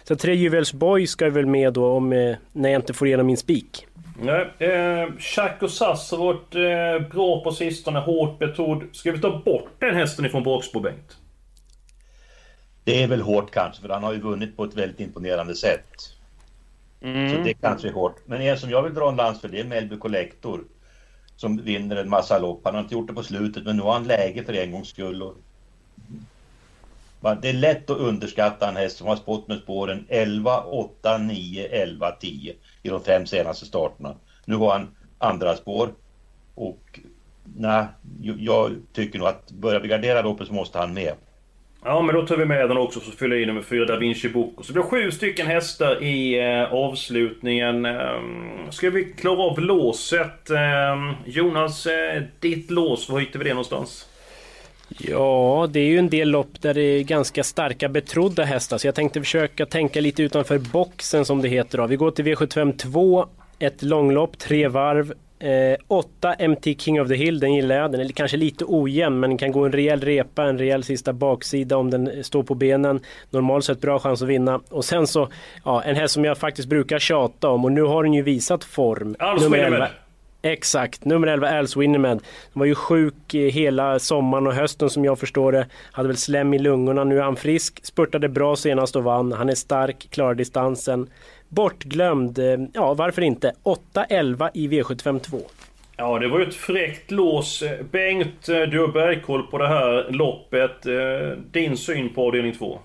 Så 0.04 0.16
tre 0.16 0.34
Juvels 0.34 0.72
Boy 0.72 1.06
ska 1.06 1.30
väl 1.30 1.46
med 1.46 1.72
då 1.72 1.86
om, 1.86 2.12
eh, 2.12 2.36
när 2.52 2.70
jag 2.70 2.78
inte 2.78 2.94
får 2.94 3.06
igenom 3.06 3.26
min 3.26 3.36
spik. 3.36 3.86
Nej, 4.20 4.48
eh, 4.58 5.08
Chaco 5.18 5.68
Sass 5.68 6.10
har 6.10 6.18
varit 6.18 6.54
eh, 6.54 7.08
bra 7.08 7.44
på 7.44 7.52
sistone, 7.52 7.98
hårt 7.98 8.38
betrodd. 8.38 8.82
Ska 8.92 9.12
vi 9.12 9.18
ta 9.18 9.42
bort 9.44 9.70
den 9.78 9.94
hästen 9.94 10.24
ifrån 10.26 10.42
Bågsbo, 10.42 10.80
Bengt? 10.80 11.16
Det 12.84 13.02
är 13.02 13.08
väl 13.08 13.20
hårt 13.20 13.50
kanske, 13.50 13.82
för 13.82 13.88
han 13.88 14.02
har 14.02 14.12
ju 14.12 14.20
vunnit 14.20 14.56
på 14.56 14.64
ett 14.64 14.74
väldigt 14.74 15.00
imponerande 15.00 15.54
sätt. 15.54 16.14
Så 17.00 17.42
det 17.44 17.54
kanske 17.60 17.88
är 17.88 17.92
hårt. 17.92 18.16
Men 18.26 18.40
en 18.40 18.58
som 18.58 18.70
jag 18.70 18.82
vill 18.82 18.94
dra 18.94 19.08
en 19.08 19.16
lans 19.16 19.40
för 19.40 19.48
det 19.48 19.60
är 19.60 19.64
Melby 19.64 19.96
Collector. 19.96 20.60
Som 21.38 21.56
vinner 21.56 21.96
en 21.96 22.08
massa 22.08 22.38
lopp. 22.38 22.61
Han 22.64 22.75
har 22.75 22.82
inte 22.82 22.94
gjort 22.94 23.08
det 23.08 23.14
på 23.14 23.23
slutet 23.23 23.64
men 23.64 23.76
nu 23.76 23.82
har 23.82 23.93
han 23.93 24.06
läge 24.06 24.44
för 24.44 24.52
en 24.52 24.73
gångs 24.73 24.88
skull. 24.88 25.23
Och... 25.23 25.35
Det 27.43 27.49
är 27.49 27.52
lätt 27.52 27.90
att 27.90 27.99
underskatta 27.99 28.69
en 28.69 28.76
häst 28.76 28.96
som 28.96 29.06
har 29.06 29.17
spått 29.17 29.49
med 29.49 29.58
spåren 29.58 30.06
11, 30.08 30.61
8, 30.61 31.19
9, 31.19 31.69
11, 31.69 32.11
10 32.11 32.55
i 32.82 32.88
de 32.88 33.00
fem 33.00 33.26
senaste 33.26 33.67
starterna. 33.67 34.14
Nu 34.44 34.56
har 34.56 34.73
han 34.73 34.96
andra 35.19 35.56
spår 35.56 35.94
och 36.55 37.00
nej, 37.44 37.87
jag 38.38 38.76
tycker 38.93 39.19
nog 39.19 39.29
att 39.29 39.50
börjar 39.50 39.81
vi 39.81 39.88
gardera 39.88 40.23
loppet 40.23 40.46
så 40.46 40.52
måste 40.52 40.79
han 40.79 40.94
med. 40.94 41.14
Ja, 41.84 42.02
men 42.02 42.14
då 42.14 42.26
tar 42.26 42.36
vi 42.36 42.44
med 42.44 42.69
den 42.69 42.76
också, 42.76 43.00
så 43.00 43.10
fyller 43.10 43.36
jag 43.36 43.42
i 43.42 43.46
nummer 43.46 43.62
4, 43.62 43.84
Da 43.84 43.96
Vinci 43.96 44.28
Boko. 44.28 44.62
Så 44.62 44.72
det 44.72 44.72
blir 44.72 44.82
sju 44.82 45.10
stycken 45.10 45.46
hästar 45.46 46.02
i 46.02 46.38
eh, 46.38 46.75
avslutningen. 46.75 47.85
Ehm, 47.85 48.70
ska 48.70 48.90
vi 48.90 49.04
klara 49.04 49.42
av 49.42 49.61
låset? 49.61 50.50
Ehm, 50.50 51.12
Jonas, 51.26 51.87
eh, 51.87 52.23
ditt 52.40 52.70
lås, 52.70 53.08
var 53.08 53.20
hittar 53.20 53.38
vi 53.38 53.44
det 53.44 53.50
någonstans? 53.50 54.06
Ja, 54.88 55.68
det 55.70 55.80
är 55.80 55.87
ju 55.87 55.99
en 55.99 56.08
del 56.08 56.28
lopp 56.28 56.61
där 56.61 56.75
det 56.75 56.80
är 56.80 57.02
ganska 57.02 57.44
starka 57.44 57.88
betrodda 57.88 58.44
hästar. 58.44 58.78
Så 58.78 58.87
jag 58.87 58.94
tänkte 58.94 59.20
försöka 59.20 59.66
tänka 59.66 60.00
lite 60.00 60.23
utanför 60.23 60.58
boxen 60.58 61.25
som 61.25 61.42
det 61.42 61.49
heter. 61.49 61.78
Då. 61.78 61.87
Vi 61.87 61.97
går 61.97 62.11
till 62.11 62.25
V75 62.25 62.76
2, 62.76 63.26
ett 63.58 63.82
långlopp, 63.82 64.38
tre 64.38 64.68
varv. 64.68 65.12
Eh, 65.40 65.76
8 65.88 66.35
MT 66.38 66.75
King 66.78 67.00
of 67.00 67.09
the 67.09 67.14
Hill, 67.14 67.40
den 67.40 67.54
gillar 67.54 67.75
jag. 67.75 67.92
Den 67.92 68.00
är 68.00 68.09
kanske 68.09 68.37
lite 68.37 68.64
ojämn 68.68 69.21
men 69.21 69.38
kan 69.38 69.52
gå 69.52 69.64
en 69.64 69.73
rejäl 69.73 70.00
repa, 70.00 70.45
en 70.45 70.59
rejäl 70.59 70.85
sista 70.85 71.12
baksida 71.12 71.76
om 71.76 71.90
den 71.90 72.25
står 72.25 72.42
på 72.42 72.54
benen. 72.54 73.00
Normalt 73.30 73.64
sett 73.64 73.80
bra 73.80 73.99
chans 73.99 74.23
att 74.23 74.28
vinna. 74.28 74.61
Och 74.71 74.85
sen 74.85 75.07
så, 75.07 75.28
ja, 75.64 75.83
en 75.83 75.97
häst 75.97 76.14
som 76.14 76.25
jag 76.25 76.38
faktiskt 76.38 76.68
brukar 76.68 76.99
tjata 76.99 77.49
om 77.49 77.64
och 77.64 77.73
nu 77.73 77.83
har 77.83 78.02
den 78.02 78.14
ju 78.14 78.23
visat 78.23 78.64
form. 78.64 79.16
Alls 79.18 79.42
Nummer 79.42 79.57
Winnermed. 79.57 79.83
11. 79.83 79.88
Exakt, 80.42 81.04
nummer 81.04 81.26
11 81.26 81.59
Als 81.59 81.76
Winnermed. 81.76 82.21
Han 82.52 82.61
var 82.61 82.66
ju 82.66 82.75
sjuk 82.75 83.35
eh, 83.35 83.40
hela 83.40 83.99
sommaren 83.99 84.47
och 84.47 84.54
hösten 84.54 84.90
som 84.90 85.04
jag 85.04 85.18
förstår 85.18 85.52
det. 85.52 85.66
Hade 85.92 86.09
väl 86.09 86.16
slem 86.16 86.54
i 86.54 86.59
lungorna, 86.59 87.04
nu 87.04 87.18
är 87.18 87.23
han 87.23 87.37
frisk. 87.37 87.80
Spurtade 87.87 88.28
bra 88.28 88.57
senast 88.57 88.97
och 88.97 89.04
vann. 89.04 89.33
Han 89.33 89.49
är 89.49 89.54
stark, 89.54 90.09
klarar 90.11 90.35
distansen. 90.35 91.11
Bortglömd, 91.49 92.38
eh, 92.38 92.59
ja 92.73 92.95
varför 92.95 93.23
inte? 93.23 93.52
8-11 93.62 94.50
i 94.55 94.69
V75 94.69 95.19
2. 95.19 95.40
Ja, 95.97 96.19
det 96.19 96.28
var 96.28 96.38
ju 96.38 96.49
ett 96.49 96.55
fräckt 96.55 97.11
lås. 97.11 97.62
Eh, 97.62 97.85
Bengt, 97.90 98.49
eh, 98.49 98.61
du 98.61 98.81
har 98.81 98.88
bergkoll 98.88 99.43
på 99.43 99.59
det 99.59 99.69
här 99.69 100.07
loppet. 100.11 100.87
Din 101.52 101.76
syn 101.76 102.14
på 102.14 102.26
avdelning 102.26 102.55
2? 102.55 102.78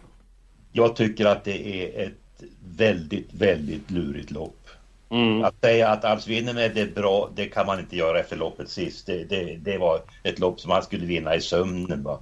Jag 0.72 0.96
tycker 0.96 1.25
att 1.25 1.43
det 1.43 1.67
är 1.67 2.08
ett 2.08 2.43
väldigt, 2.77 3.34
väldigt 3.34 3.91
lurigt 3.91 4.32
lopp. 4.32 4.58
Att 5.43 5.55
säga 5.62 5.89
att 5.89 6.05
Alps 6.05 6.27
vinner 6.27 6.53
med 6.53 6.72
det 6.75 6.82
är 6.82 6.91
bra, 6.96 7.29
det 7.36 7.46
kan 7.46 7.65
man 7.65 7.79
inte 7.79 7.98
göra 7.98 8.20
efter 8.20 8.38
loppet 8.38 8.70
sist. 8.70 9.05
Det, 9.05 9.24
det, 9.24 9.58
det 9.62 9.77
var 9.77 10.00
ett 10.24 10.39
lopp 10.39 10.60
som 10.60 10.72
han 10.72 10.84
skulle 10.84 11.05
vinna 11.05 11.36
i 11.36 11.41
sömnen. 11.41 12.03
Va? 12.03 12.20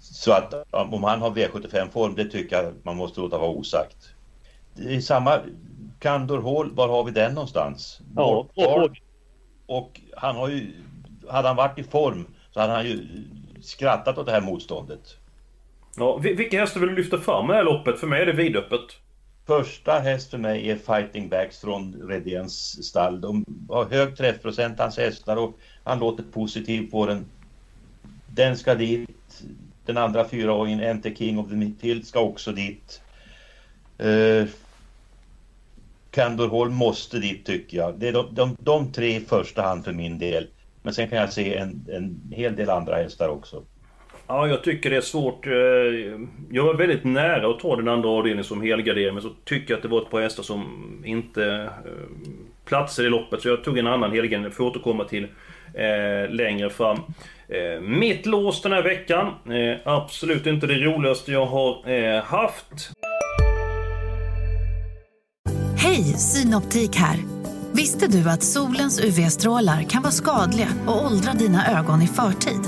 Så 0.00 0.32
att 0.32 0.54
om 0.70 1.04
han 1.04 1.20
har 1.20 1.30
V75-form, 1.30 2.14
det 2.14 2.24
tycker 2.24 2.56
jag 2.56 2.74
man 2.82 2.96
måste 2.96 3.20
låta 3.20 3.38
vara 3.38 3.50
osagt. 3.50 4.15
Det 4.76 4.94
är 4.94 5.00
samma 5.00 5.40
Kandor 5.98 6.42
Hall, 6.42 6.74
var 6.74 6.88
har 6.88 7.04
vi 7.04 7.10
den 7.10 7.34
någonstans? 7.34 8.00
Ja. 8.16 8.46
Och 9.66 10.00
han 10.16 10.36
har 10.36 10.48
ju, 10.48 10.72
hade 11.28 11.48
han 11.48 11.56
varit 11.56 11.78
i 11.78 11.82
form 11.82 12.26
så 12.50 12.60
hade 12.60 12.72
han 12.72 12.86
ju 12.86 13.06
skrattat 13.60 14.18
åt 14.18 14.26
det 14.26 14.32
här 14.32 14.40
motståndet. 14.40 15.16
Ja, 15.96 16.16
vilka 16.16 16.60
hästar 16.60 16.80
vill 16.80 16.88
du 16.88 16.96
lyfta 16.96 17.18
fram 17.18 17.44
i 17.44 17.48
det 17.48 17.54
här 17.54 17.64
loppet? 17.64 17.98
För 17.98 18.06
mig 18.06 18.22
är 18.22 18.26
det 18.26 18.32
vidöppet. 18.32 18.80
Första 19.46 19.98
häst 19.98 20.30
för 20.30 20.38
mig 20.38 20.70
är 20.70 20.76
Fighting 20.76 21.28
Backs 21.28 21.60
från 21.60 22.08
Redéns 22.08 22.84
stall. 22.86 23.20
De 23.20 23.44
har 23.68 23.84
hög 23.84 24.16
träffprocent, 24.16 24.78
hans 24.78 24.96
hästar, 24.96 25.36
och 25.36 25.58
han 25.84 25.98
låter 25.98 26.22
positiv 26.22 26.90
på 26.90 27.06
den. 27.06 27.24
Den 28.26 28.56
ska 28.56 28.74
dit. 28.74 29.42
Den 29.86 29.96
andra 29.96 30.28
fyraåringen, 30.28 30.96
NT 30.96 31.18
King 31.18 31.38
of 31.38 31.48
the 31.48 31.54
Midfield, 31.54 32.06
ska 32.06 32.20
också 32.20 32.52
dit. 32.52 33.00
Uh, 34.04 34.46
Candor 36.16 36.68
måste 36.68 37.18
dit 37.18 37.46
tycker 37.46 37.76
jag. 37.76 37.98
Det 37.98 38.08
är 38.08 38.12
de, 38.12 38.34
de, 38.34 38.56
de 38.60 38.92
tre 38.92 39.16
i 39.16 39.20
första 39.20 39.62
hand 39.62 39.84
för 39.84 39.92
min 39.92 40.18
del. 40.18 40.46
Men 40.82 40.94
sen 40.94 41.08
kan 41.08 41.18
jag 41.18 41.32
se 41.32 41.56
en, 41.56 41.86
en 41.92 42.32
hel 42.32 42.56
del 42.56 42.70
andra 42.70 42.96
hästar 42.96 43.28
också. 43.28 43.62
Ja, 44.26 44.48
jag 44.48 44.64
tycker 44.64 44.90
det 44.90 44.96
är 44.96 45.00
svårt. 45.00 45.46
Eh, 45.46 45.52
jag 46.50 46.64
var 46.64 46.74
väldigt 46.74 47.04
nära 47.04 47.50
att 47.50 47.58
ta 47.58 47.76
den 47.76 47.88
andra 47.88 48.08
avdelningen 48.08 48.44
som 48.44 48.62
helgardering, 48.62 49.14
men 49.14 49.22
så 49.22 49.30
tycker 49.44 49.72
jag 49.72 49.76
att 49.76 49.82
det 49.82 49.88
var 49.88 50.02
ett 50.02 50.10
par 50.10 50.20
hästar 50.20 50.42
som 50.42 51.02
inte 51.06 51.44
eh, 51.44 51.70
platser 51.74 52.64
platsade 52.64 53.08
i 53.08 53.10
loppet. 53.10 53.42
Så 53.42 53.48
jag 53.48 53.64
tog 53.64 53.78
en 53.78 53.86
annan 53.86 54.12
helgardering, 54.12 54.52
får 54.52 54.64
återkomma 54.64 55.04
till 55.04 55.24
eh, 55.74 56.30
längre 56.30 56.70
fram. 56.70 56.98
Eh, 57.48 57.80
mitt 57.80 58.26
lås 58.26 58.62
den 58.62 58.72
här 58.72 58.82
veckan, 58.82 59.26
eh, 59.26 59.76
absolut 59.84 60.46
inte 60.46 60.66
det 60.66 60.74
roligaste 60.74 61.32
jag 61.32 61.46
har 61.46 61.90
eh, 61.90 62.22
haft. 62.22 62.92
Hej, 65.96 66.18
Synoptik 66.18 66.96
här! 66.96 67.24
Visste 67.72 68.06
du 68.06 68.30
att 68.30 68.42
solens 68.42 69.00
UV-strålar 69.00 69.82
kan 69.82 70.02
vara 70.02 70.12
skadliga 70.12 70.68
och 70.86 71.06
åldra 71.06 71.32
dina 71.32 71.78
ögon 71.78 72.02
i 72.02 72.06
förtid? 72.06 72.60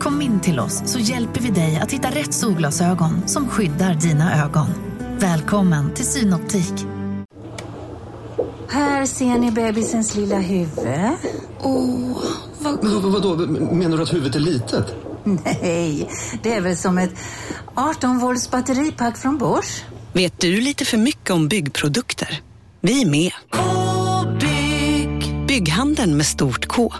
Kom 0.00 0.22
in 0.22 0.40
till 0.40 0.60
oss 0.60 0.82
så 0.86 0.98
hjälper 0.98 1.40
vi 1.40 1.50
dig 1.50 1.76
att 1.82 1.92
hitta 1.92 2.10
rätt 2.10 2.34
solglasögon 2.34 3.28
som 3.28 3.48
skyddar 3.48 3.94
dina 3.94 4.44
ögon. 4.44 4.66
Välkommen 5.18 5.94
till 5.94 6.04
Synoptik. 6.04 6.72
Här 8.68 9.06
ser 9.06 9.38
ni 9.38 9.50
bebisens 9.50 10.14
lilla 10.16 10.38
huvud. 10.38 10.88
Åh, 11.60 12.22
vad... 12.58 12.84
Men 12.84 13.12
vadå, 13.12 13.36
menar 13.74 13.96
du 13.96 14.02
att 14.02 14.14
huvudet 14.14 14.36
är 14.36 14.40
litet? 14.40 14.94
Nej, 15.24 16.10
det 16.42 16.54
är 16.54 16.60
väl 16.60 16.76
som 16.76 16.98
ett 16.98 17.14
18 17.74 18.18
volts 18.18 18.50
batteripack 18.50 19.16
från 19.16 19.38
Bors. 19.38 19.82
Vet 20.12 20.40
du 20.40 20.60
lite 20.60 20.84
för 20.84 20.98
mycket 20.98 21.30
om 21.30 21.48
byggprodukter? 21.48 22.42
Vi 22.86 23.02
är 23.02 23.10
med. 23.10 23.32
-bygg. 24.40 25.46
Bygghandeln 25.48 26.16
med 26.16 26.26
stort 26.26 26.66
K. 26.66 26.92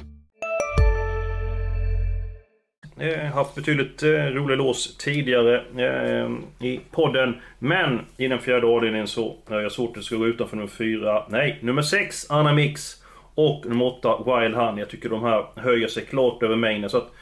Eh, 3.00 3.18
haft 3.18 3.54
betydligt 3.54 4.02
eh, 4.02 4.08
roligare 4.08 4.56
lås 4.56 4.96
tidigare 4.96 5.56
eh, 5.56 6.30
i 6.66 6.80
podden. 6.90 7.34
Men 7.58 8.00
i 8.16 8.28
den 8.28 8.38
fjärde 8.38 8.66
avdelningen 8.66 9.06
så 9.06 9.36
har 9.48 9.60
jag 9.60 9.72
svårt 9.72 9.88
att 9.88 9.94
det 9.94 10.02
ska 10.02 10.16
gå 10.16 10.26
utanför 10.26 10.56
nummer 10.56 10.68
fyra. 10.68 11.24
Nej, 11.28 11.58
nummer 11.62 11.82
sex 11.82 12.26
Anna 12.28 12.52
Mix 12.52 13.02
och 13.34 13.66
nummer 13.66 13.84
åtta 13.84 14.16
Wild 14.16 14.54
Honey. 14.54 14.80
Jag 14.80 14.88
tycker 14.88 15.08
de 15.08 15.22
här 15.22 15.44
höjer 15.56 15.88
sig 15.88 16.04
klart 16.04 16.42
över 16.42 16.56
mängden. 16.56 16.90
Så 16.90 16.96
att 16.96 17.12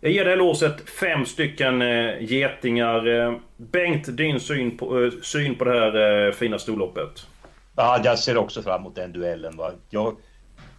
jag 0.00 0.12
ger 0.12 0.24
det 0.24 0.30
här 0.30 0.36
låset 0.36 0.90
fem 0.90 1.24
stycken 1.24 1.82
eh, 1.82 2.22
getingar. 2.22 3.06
Eh, 3.06 3.36
Bengt, 3.56 4.16
din 4.16 4.40
syn 4.40 4.76
på, 4.78 5.04
eh, 5.04 5.10
syn 5.22 5.54
på 5.54 5.64
det 5.64 5.70
här 5.70 6.26
eh, 6.26 6.32
fina 6.32 6.58
storloppet? 6.58 7.26
Ja, 7.76 8.00
jag 8.04 8.18
ser 8.18 8.36
också 8.36 8.62
fram 8.62 8.80
emot 8.80 8.94
den 8.94 9.12
duellen. 9.12 9.56
Va? 9.56 9.72
Jag 9.90 10.16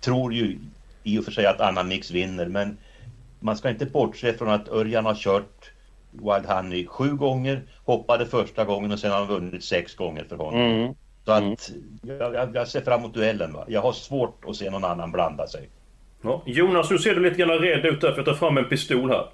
tror 0.01 0.33
ju 0.33 0.59
i 1.03 1.19
och 1.19 1.25
för 1.25 1.31
sig 1.31 1.45
att 1.45 1.61
Anna 1.61 1.83
Mix 1.83 2.11
vinner, 2.11 2.45
men 2.45 2.77
man 3.39 3.57
ska 3.57 3.69
inte 3.69 3.85
bortse 3.85 4.33
från 4.33 4.49
att 4.49 4.69
Örjan 4.69 5.05
har 5.05 5.15
kört 5.15 5.71
Wild 6.11 6.45
Honey 6.45 6.85
sju 6.85 7.15
gånger, 7.15 7.61
hoppade 7.85 8.25
första 8.25 8.65
gången 8.65 8.91
och 8.91 8.99
sen 8.99 9.11
har 9.11 9.17
han 9.17 9.27
vunnit 9.27 9.63
sex 9.63 9.95
gånger 9.95 10.23
för 10.23 10.35
honom. 10.35 10.61
Mm. 10.61 10.93
Så 11.25 11.31
att 11.31 11.71
jag, 12.01 12.55
jag, 12.55 12.67
ser 12.67 12.81
fram 12.81 12.99
emot 12.99 13.13
duellen. 13.13 13.53
Va? 13.53 13.65
Jag 13.67 13.81
har 13.81 13.93
svårt 13.93 14.43
att 14.47 14.55
se 14.55 14.69
någon 14.69 14.83
annan 14.83 15.11
blanda 15.11 15.47
sig. 15.47 15.69
Ja, 16.21 16.43
Jonas, 16.45 16.89
nu 16.91 16.97
ser 16.99 17.15
du 17.15 17.21
lite 17.21 17.35
grann 17.35 17.49
rädd 17.49 17.85
ut 17.85 18.01
där 18.01 18.11
för 18.11 18.17
jag 18.17 18.25
tar 18.25 18.33
fram 18.33 18.57
en 18.57 18.65
pistol 18.65 19.09
här. 19.09 19.25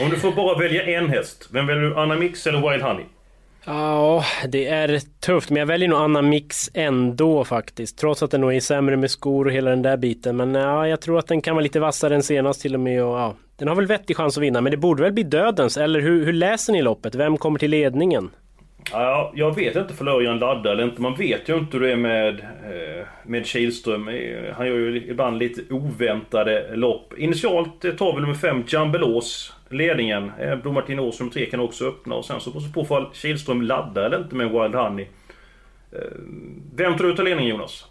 Om 0.00 0.10
du 0.10 0.16
får 0.16 0.32
bara 0.32 0.58
välja 0.58 0.98
en 0.98 1.08
häst, 1.08 1.48
vem 1.52 1.66
väljer 1.66 1.82
du? 1.82 1.96
Anna 1.96 2.16
Mix 2.16 2.46
eller 2.46 2.70
Wild 2.70 2.82
Honey? 2.82 3.04
Ja, 3.64 4.24
det 4.48 4.66
är 4.66 5.00
tufft. 5.20 5.50
Men 5.50 5.60
jag 5.60 5.66
väljer 5.66 5.88
nog 5.88 5.98
Anna 5.98 6.22
Mix 6.22 6.70
ändå 6.74 7.44
faktiskt. 7.44 7.98
Trots 7.98 8.22
att 8.22 8.30
den 8.30 8.40
nog 8.40 8.54
är 8.54 8.60
sämre 8.60 8.96
med 8.96 9.10
skor 9.10 9.44
och 9.44 9.52
hela 9.52 9.70
den 9.70 9.82
där 9.82 9.96
biten. 9.96 10.36
Men 10.36 10.54
ja, 10.54 10.88
jag 10.88 11.00
tror 11.00 11.18
att 11.18 11.26
den 11.26 11.40
kan 11.40 11.54
vara 11.54 11.62
lite 11.62 11.80
vassare 11.80 12.14
än 12.14 12.22
senast 12.22 12.60
till 12.60 12.74
och 12.74 12.80
med. 12.80 13.04
Och, 13.04 13.18
ja, 13.18 13.34
den 13.56 13.68
har 13.68 13.74
väl 13.74 13.86
vettig 13.86 14.16
chans 14.16 14.36
att 14.36 14.42
vinna. 14.42 14.60
Men 14.60 14.70
det 14.70 14.76
borde 14.76 15.02
väl 15.02 15.12
bli 15.12 15.22
dödens? 15.22 15.76
Eller 15.76 16.00
hur, 16.00 16.24
hur 16.24 16.32
läser 16.32 16.72
ni 16.72 16.82
loppet? 16.82 17.14
Vem 17.14 17.36
kommer 17.36 17.58
till 17.58 17.70
ledningen? 17.70 18.30
Ja, 18.92 19.32
jag 19.34 19.54
vet 19.54 19.76
inte 19.76 19.94
för 19.94 20.08
Örjan 20.08 20.38
laddar 20.38 20.72
eller 20.72 20.84
inte. 20.84 21.02
Man 21.02 21.14
vet 21.14 21.48
ju 21.48 21.58
inte 21.58 21.76
hur 21.76 21.84
det 21.84 21.92
är 21.92 21.96
med, 21.96 22.40
eh, 22.40 23.06
med 23.22 23.46
Kihlström. 23.46 24.08
Eh, 24.08 24.54
han 24.54 24.66
gör 24.66 24.74
ju 24.74 24.96
ibland 25.08 25.38
lite 25.38 25.74
oväntade 25.74 26.76
lopp. 26.76 27.14
Initialt 27.18 27.98
tar 27.98 28.12
väl 28.12 28.22
nummer 28.22 28.34
5 28.34 28.64
Jambelås 28.68 29.52
ledningen. 29.68 30.32
Eh, 30.40 30.56
Blom 30.56 30.74
Martin 30.74 30.98
Ås 30.98 31.20
nummer 31.20 31.32
3 31.32 31.46
kan 31.46 31.60
också 31.60 31.88
öppna 31.88 32.14
och 32.14 32.24
sen 32.24 32.40
så 32.40 32.50
på 32.50 32.58
ifall 32.58 32.86
fall 32.86 33.06
Kihlström 33.12 33.62
laddar 33.62 34.02
eller 34.02 34.18
inte 34.18 34.34
med 34.34 34.50
Wild 34.50 34.74
Honey. 34.74 35.06
Vem 36.74 36.96
tror 36.96 37.08
du 37.08 37.16
tar 37.16 37.24
ledningen 37.24 37.50
Jonas? 37.50 37.86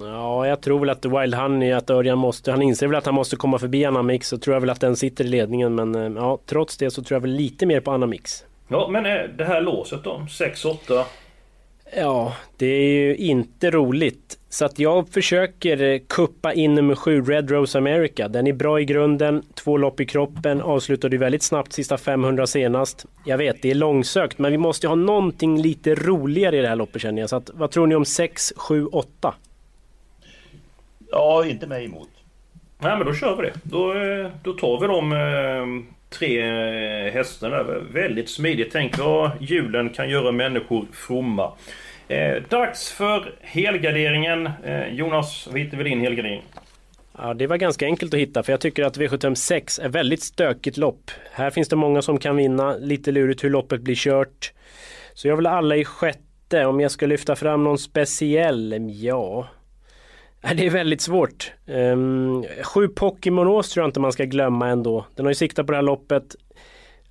Ja, 0.00 0.46
jag 0.46 0.60
tror 0.60 0.80
väl 0.80 0.90
att 0.90 1.04
Wild 1.04 1.34
Honey, 1.34 1.72
att 1.72 1.90
Örjan 1.90 2.18
måste, 2.18 2.50
han 2.50 2.62
inser 2.62 2.86
väl 2.86 2.96
att 2.96 3.06
han 3.06 3.14
måste 3.14 3.36
komma 3.36 3.58
förbi 3.58 3.84
Anamix 3.84 4.28
så 4.28 4.38
tror 4.38 4.54
jag 4.54 4.60
väl 4.60 4.70
att 4.70 4.80
den 4.80 4.96
sitter 4.96 5.24
i 5.24 5.28
ledningen. 5.28 5.74
Men 5.74 6.16
ja, 6.16 6.38
trots 6.46 6.76
det 6.76 6.90
så 6.90 7.02
tror 7.02 7.16
jag 7.16 7.20
väl 7.20 7.30
lite 7.30 7.66
mer 7.66 7.80
på 7.80 7.90
Anamix. 7.90 8.44
Ja, 8.72 8.88
men 8.88 9.02
det 9.36 9.44
här 9.44 9.60
låset 9.60 10.04
då? 10.04 10.26
6-8? 10.28 11.04
Ja, 11.96 12.36
det 12.56 12.66
är 12.66 12.92
ju 12.92 13.16
inte 13.16 13.70
roligt. 13.70 14.38
Så 14.48 14.64
att 14.64 14.78
jag 14.78 15.08
försöker 15.08 15.98
kuppa 15.98 16.52
in 16.52 16.74
nummer 16.74 16.94
7, 16.94 17.22
Red 17.22 17.50
Rose 17.50 17.78
America. 17.78 18.28
Den 18.28 18.46
är 18.46 18.52
bra 18.52 18.80
i 18.80 18.84
grunden, 18.84 19.42
två 19.54 19.76
lopp 19.76 20.00
i 20.00 20.06
kroppen, 20.06 20.60
avslutade 20.60 21.18
väldigt 21.18 21.42
snabbt 21.42 21.72
sista 21.72 21.98
500 21.98 22.46
senast. 22.46 23.06
Jag 23.26 23.38
vet, 23.38 23.62
det 23.62 23.70
är 23.70 23.74
långsökt, 23.74 24.38
men 24.38 24.52
vi 24.52 24.58
måste 24.58 24.88
ha 24.88 24.94
någonting 24.94 25.62
lite 25.62 25.94
roligare 25.94 26.58
i 26.58 26.62
det 26.62 26.68
här 26.68 26.76
loppet 26.76 27.02
känner 27.02 27.22
jag. 27.22 27.30
Så 27.30 27.36
att, 27.36 27.50
vad 27.54 27.70
tror 27.70 27.86
ni 27.86 27.94
om 27.94 28.04
6, 28.04 28.52
7, 28.56 28.86
8? 28.86 29.34
Ja, 31.10 31.46
inte 31.46 31.66
mig 31.66 31.84
emot. 31.84 32.08
Nej, 32.78 32.96
men 32.96 33.06
då 33.06 33.14
kör 33.14 33.36
vi 33.36 33.42
det. 33.42 33.52
Då, 33.62 33.92
eh, 33.92 34.30
då 34.42 34.52
tar 34.52 34.80
vi 34.80 34.86
dem 34.86 35.12
tre 36.12 36.40
eh, 36.40 37.12
hästarna. 37.12 37.62
Väldigt 37.92 38.30
smidigt. 38.30 38.72
Tänk 38.72 38.98
vad 38.98 39.30
julen 39.40 39.90
kan 39.90 40.08
göra 40.08 40.32
människor 40.32 40.86
fromma. 40.92 41.52
Eh, 42.08 42.42
dags 42.48 42.92
för 42.92 43.34
helgarderingen. 43.40 44.50
Eh, 44.64 44.88
Jonas, 44.94 45.48
vad 45.50 45.60
hittar 45.60 45.76
vi 45.76 45.84
din 45.84 46.00
helgardering? 46.00 46.42
Ja, 47.18 47.34
det 47.34 47.46
var 47.46 47.56
ganska 47.56 47.86
enkelt 47.86 48.14
att 48.14 48.20
hitta 48.20 48.42
för 48.42 48.52
jag 48.52 48.60
tycker 48.60 48.84
att 48.84 48.98
V756 48.98 49.82
är 49.82 49.88
väldigt 49.88 50.22
stökigt 50.22 50.76
lopp. 50.76 51.10
Här 51.32 51.50
finns 51.50 51.68
det 51.68 51.76
många 51.76 52.02
som 52.02 52.18
kan 52.18 52.36
vinna. 52.36 52.76
Lite 52.76 53.12
lurigt 53.12 53.44
hur 53.44 53.50
loppet 53.50 53.80
blir 53.80 53.94
kört. 53.94 54.52
Så 55.14 55.28
jag 55.28 55.36
vill 55.36 55.46
alla 55.46 55.76
i 55.76 55.84
sjätte. 55.84 56.66
Om 56.66 56.80
jag 56.80 56.90
ska 56.90 57.06
lyfta 57.06 57.36
fram 57.36 57.64
någon 57.64 57.78
speciell? 57.78 58.72
Mm, 58.72 58.90
ja... 58.90 59.48
Det 60.42 60.66
är 60.66 60.70
väldigt 60.70 61.00
svårt. 61.00 61.52
Um, 61.66 62.44
sju 62.62 62.88
Pokémonos 62.88 63.70
tror 63.70 63.82
jag 63.82 63.88
inte 63.88 64.00
man 64.00 64.12
ska 64.12 64.24
glömma 64.24 64.68
ändå. 64.68 65.06
Den 65.14 65.24
har 65.26 65.30
ju 65.30 65.34
siktat 65.34 65.66
på 65.66 65.72
det 65.72 65.78
här 65.78 65.82
loppet 65.82 66.36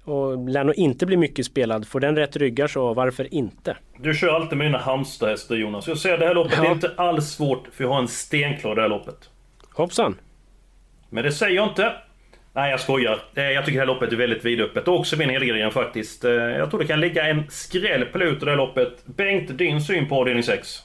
och 0.03 0.50
lär 0.50 0.63
nog 0.63 0.75
inte 0.75 1.05
bli 1.05 1.17
mycket 1.17 1.45
spelad. 1.45 1.88
Får 1.88 2.00
den 2.00 2.15
rätt 2.15 2.35
ryggar 2.35 2.67
så 2.67 2.93
varför 2.93 3.33
inte? 3.33 3.77
Du 3.97 4.13
kör 4.13 4.33
alltid 4.33 4.57
med 4.57 4.67
dina 4.67 4.77
Halmstadhästar 4.77 5.55
Jonas. 5.55 5.88
Jag 5.88 5.97
säger 5.97 6.17
det 6.17 6.25
här 6.25 6.35
loppet 6.35 6.57
ja. 6.57 6.65
är 6.65 6.71
inte 6.71 6.91
alls 6.97 7.29
svårt 7.29 7.67
för 7.73 7.83
jag 7.83 7.91
har 7.91 8.00
en 8.00 8.07
stenklar 8.07 8.75
det 8.75 8.81
här 8.81 8.89
loppet. 8.89 9.29
Hoppsan! 9.73 10.17
Men 11.09 11.23
det 11.23 11.31
säger 11.31 11.55
jag 11.55 11.67
inte. 11.67 11.93
Nej 12.53 12.71
jag 12.71 12.79
skojar. 12.79 13.19
Eh, 13.35 13.43
jag 13.43 13.65
tycker 13.65 13.79
det 13.79 13.81
här 13.81 13.93
loppet 13.93 14.11
är 14.11 14.15
väldigt 14.15 14.45
vidöppet. 14.45 14.88
Och 14.88 15.00
också 15.00 15.17
min 15.17 15.29
helgardering 15.29 15.71
faktiskt. 15.71 16.25
Eh, 16.25 16.31
jag 16.31 16.69
tror 16.69 16.79
det 16.79 16.88
kan 16.88 17.00
ligga 17.00 17.27
en 17.27 17.43
skräll 17.50 18.05
på 18.05 18.17
det 18.17 18.45
här 18.45 18.55
loppet. 18.55 19.05
Bengt, 19.05 19.57
din 19.57 19.81
syn 19.81 20.09
på 20.09 20.15
avdelning 20.15 20.43
6? 20.43 20.79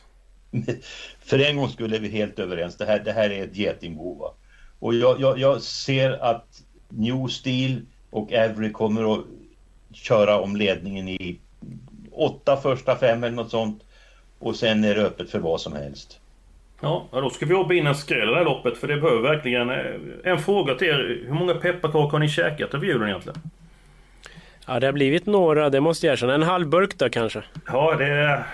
för 1.27 1.39
en 1.39 1.57
gång 1.57 1.69
skulle 1.69 1.99
vi 1.99 2.09
helt 2.09 2.39
överens. 2.39 2.77
Det 2.77 2.85
här, 2.85 2.99
det 2.99 3.13
här 3.13 3.31
är 3.31 3.45
ett 3.45 3.57
getingbo. 3.57 4.31
Och 4.79 4.95
jag, 4.95 5.21
jag, 5.21 5.39
jag, 5.39 5.63
ser 5.63 6.25
att 6.25 6.63
New 6.89 7.29
Steel 7.29 7.81
och 8.11 8.33
Avery 8.33 8.73
kommer 8.73 9.15
att 9.15 9.25
köra 9.93 10.41
om 10.41 10.57
ledningen 10.57 11.09
i 11.09 11.39
åtta 12.13 12.57
första 12.57 12.97
fem 12.97 13.25
eller 13.25 13.37
något 13.37 13.51
sånt. 13.51 13.83
Och 14.39 14.57
sen 14.57 14.85
är 14.85 14.95
det 14.95 15.03
öppet 15.03 15.31
för 15.31 15.39
vad 15.39 15.61
som 15.61 15.73
helst. 15.73 16.21
Ja, 16.81 17.09
då 17.11 17.31
ska 17.31 17.47
vi 17.47 17.53
jobba 17.53 17.75
in 17.75 17.87
en 17.87 17.95
skräll 17.95 18.29
i 18.29 18.31
det 18.31 18.37
här 18.37 18.45
loppet 18.45 18.79
för 18.79 18.89
det 18.89 18.97
behöver 18.97 19.23
verkligen... 19.23 19.71
Eh, 19.71 20.33
en 20.33 20.39
fråga 20.39 20.75
till 20.75 20.89
er. 20.89 21.23
Hur 21.27 21.35
många 21.35 21.55
pepparkakor 21.55 22.11
har 22.11 22.19
ni 22.19 22.29
käkat 22.29 22.75
över 22.75 22.87
julen 22.87 23.09
egentligen? 23.09 23.39
Ja, 24.67 24.81
det 24.81 24.87
har 24.87 24.93
blivit 24.93 25.27
några, 25.27 25.71
det 25.71 25.81
måste 25.81 26.07
jag 26.07 26.13
erkänna. 26.13 26.35
En 26.35 26.43
halv 26.43 26.69
burk 26.69 26.99
då 26.99 27.09
kanske? 27.09 27.43
Ja, 27.67 27.95
det... 27.95 28.45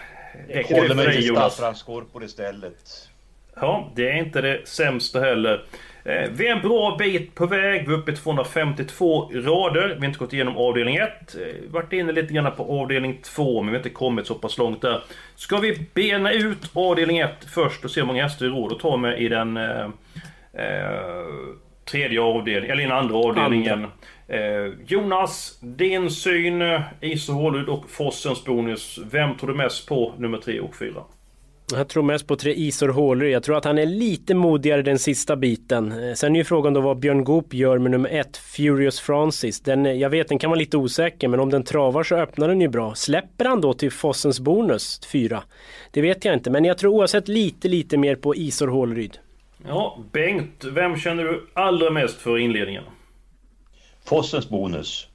Räcker 0.49 0.83
det 0.83 0.89
för 0.89 0.95
dig 0.95 1.27
Jonas? 1.27 1.57
Saffranskorpor 1.57 2.25
istället. 2.25 3.09
Ja, 3.55 3.93
det 3.95 4.11
är 4.11 4.17
inte 4.17 4.41
det 4.41 4.69
sämsta 4.69 5.21
heller. 5.21 5.65
Eh, 6.05 6.31
vi 6.31 6.49
är 6.49 6.53
en 6.53 6.63
bra 6.63 6.97
bit 6.99 7.35
på 7.35 7.47
väg. 7.47 7.89
Vi 7.89 7.95
är 7.95 7.99
uppe 7.99 8.13
i 8.13 8.17
252 8.17 9.31
rader. 9.35 9.89
Vi 9.89 9.99
har 9.99 10.05
inte 10.05 10.19
gått 10.19 10.33
igenom 10.33 10.57
avdelning 10.57 10.97
1. 10.97 11.35
Eh, 11.35 11.71
varit 11.71 11.93
inne 11.93 12.13
lite 12.13 12.35
grann 12.35 12.53
på 12.57 12.81
avdelning 12.83 13.19
2, 13.23 13.63
men 13.63 13.73
vi 13.73 13.79
har 13.79 13.79
inte 13.79 13.91
kommit 13.91 14.27
så 14.27 14.35
pass 14.35 14.59
långt 14.59 14.83
där. 14.83 15.03
Ska 15.35 15.57
vi 15.57 15.87
bena 15.95 16.33
ut 16.33 16.71
avdelning 16.73 17.19
1 17.19 17.31
först 17.55 17.85
och 17.85 17.91
se 17.91 18.01
hur 18.01 18.07
många 18.07 18.23
hästar 18.23 18.47
vi 18.47 18.53
råd 18.53 18.73
att 18.73 18.79
ta 18.79 18.97
med 18.97 19.21
i 19.21 19.29
den 19.29 19.57
eh, 19.57 19.89
eh, 20.53 21.01
tredje 21.85 22.21
avdelningen, 22.21 22.71
eller 22.71 22.83
i 22.83 22.87
den 22.87 22.97
andra 22.97 23.17
avdelningen. 23.17 23.83
Eh, 23.85 23.91
Jonas, 24.87 25.59
din 25.61 26.11
syn, 26.11 26.63
eh, 26.63 26.81
Iso 27.01 27.33
Hålud 27.33 27.69
och 27.69 27.91
Fossens 27.91 28.45
bonus. 28.45 28.99
Vem 29.11 29.37
tror 29.37 29.49
du 29.51 29.55
mest 29.57 29.89
på 29.89 30.13
nummer 30.19 30.39
3 30.39 30.61
och 30.61 30.77
4? 30.77 30.89
Jag 31.75 31.89
tror 31.89 32.03
mest 32.03 32.27
på 32.27 32.37
tre 32.37 32.55
Isor 32.55 32.89
Hålerud. 32.89 33.33
Jag 33.33 33.43
tror 33.43 33.57
att 33.57 33.65
han 33.65 33.79
är 33.79 33.87
lite 33.87 34.35
modigare 34.35 34.83
den 34.83 34.99
sista 34.99 35.37
biten. 35.37 35.93
Eh, 35.93 36.15
Sen 36.15 36.35
är 36.35 36.39
ju 36.39 36.45
frågan 36.45 36.75
då 36.75 36.81
vad 36.81 36.99
Björn 36.99 37.25
Goop 37.25 37.55
gör 37.55 37.79
med 37.79 37.91
nummer 37.91 38.11
ett, 38.11 38.37
Furious 38.37 39.01
Francis. 39.01 39.61
Den, 39.61 39.87
eh, 39.87 39.93
jag 39.93 40.11
vet, 40.11 40.29
den 40.29 40.39
kan 40.39 40.51
vara 40.51 40.59
lite 40.59 40.77
osäker, 40.77 41.29
men 41.29 41.41
om 41.41 41.51
den 41.51 41.63
travar 41.65 42.03
så 42.03 42.17
öppnar 42.17 42.49
den 42.49 42.61
ju 42.61 42.69
bra. 42.69 42.95
Släpper 42.95 43.45
han 43.45 43.61
då 43.61 43.75
till 43.75 43.93
Fossens 43.93 44.41
bonus, 44.41 45.01
fyra? 45.13 45.43
Det 45.91 46.03
vet 46.03 46.25
jag 46.25 46.35
inte, 46.35 46.51
men 46.51 46.65
jag 46.65 46.79
tror 46.79 46.93
oavsett 46.93 47.29
lite, 47.29 47.69
lite 47.69 47.97
mer 47.97 48.17
på 48.17 48.35
Isor 48.35 48.69
Håleryd. 48.69 49.19
Ja, 49.69 49.99
Bengt, 50.13 50.65
vem 50.65 50.97
känner 50.97 51.25
du 51.25 51.47
allra 51.55 51.91
mest 51.91 52.17
för 52.21 52.39
inledningen? 52.39 52.85
Fossens 54.05 54.49
bonus. 54.49 55.09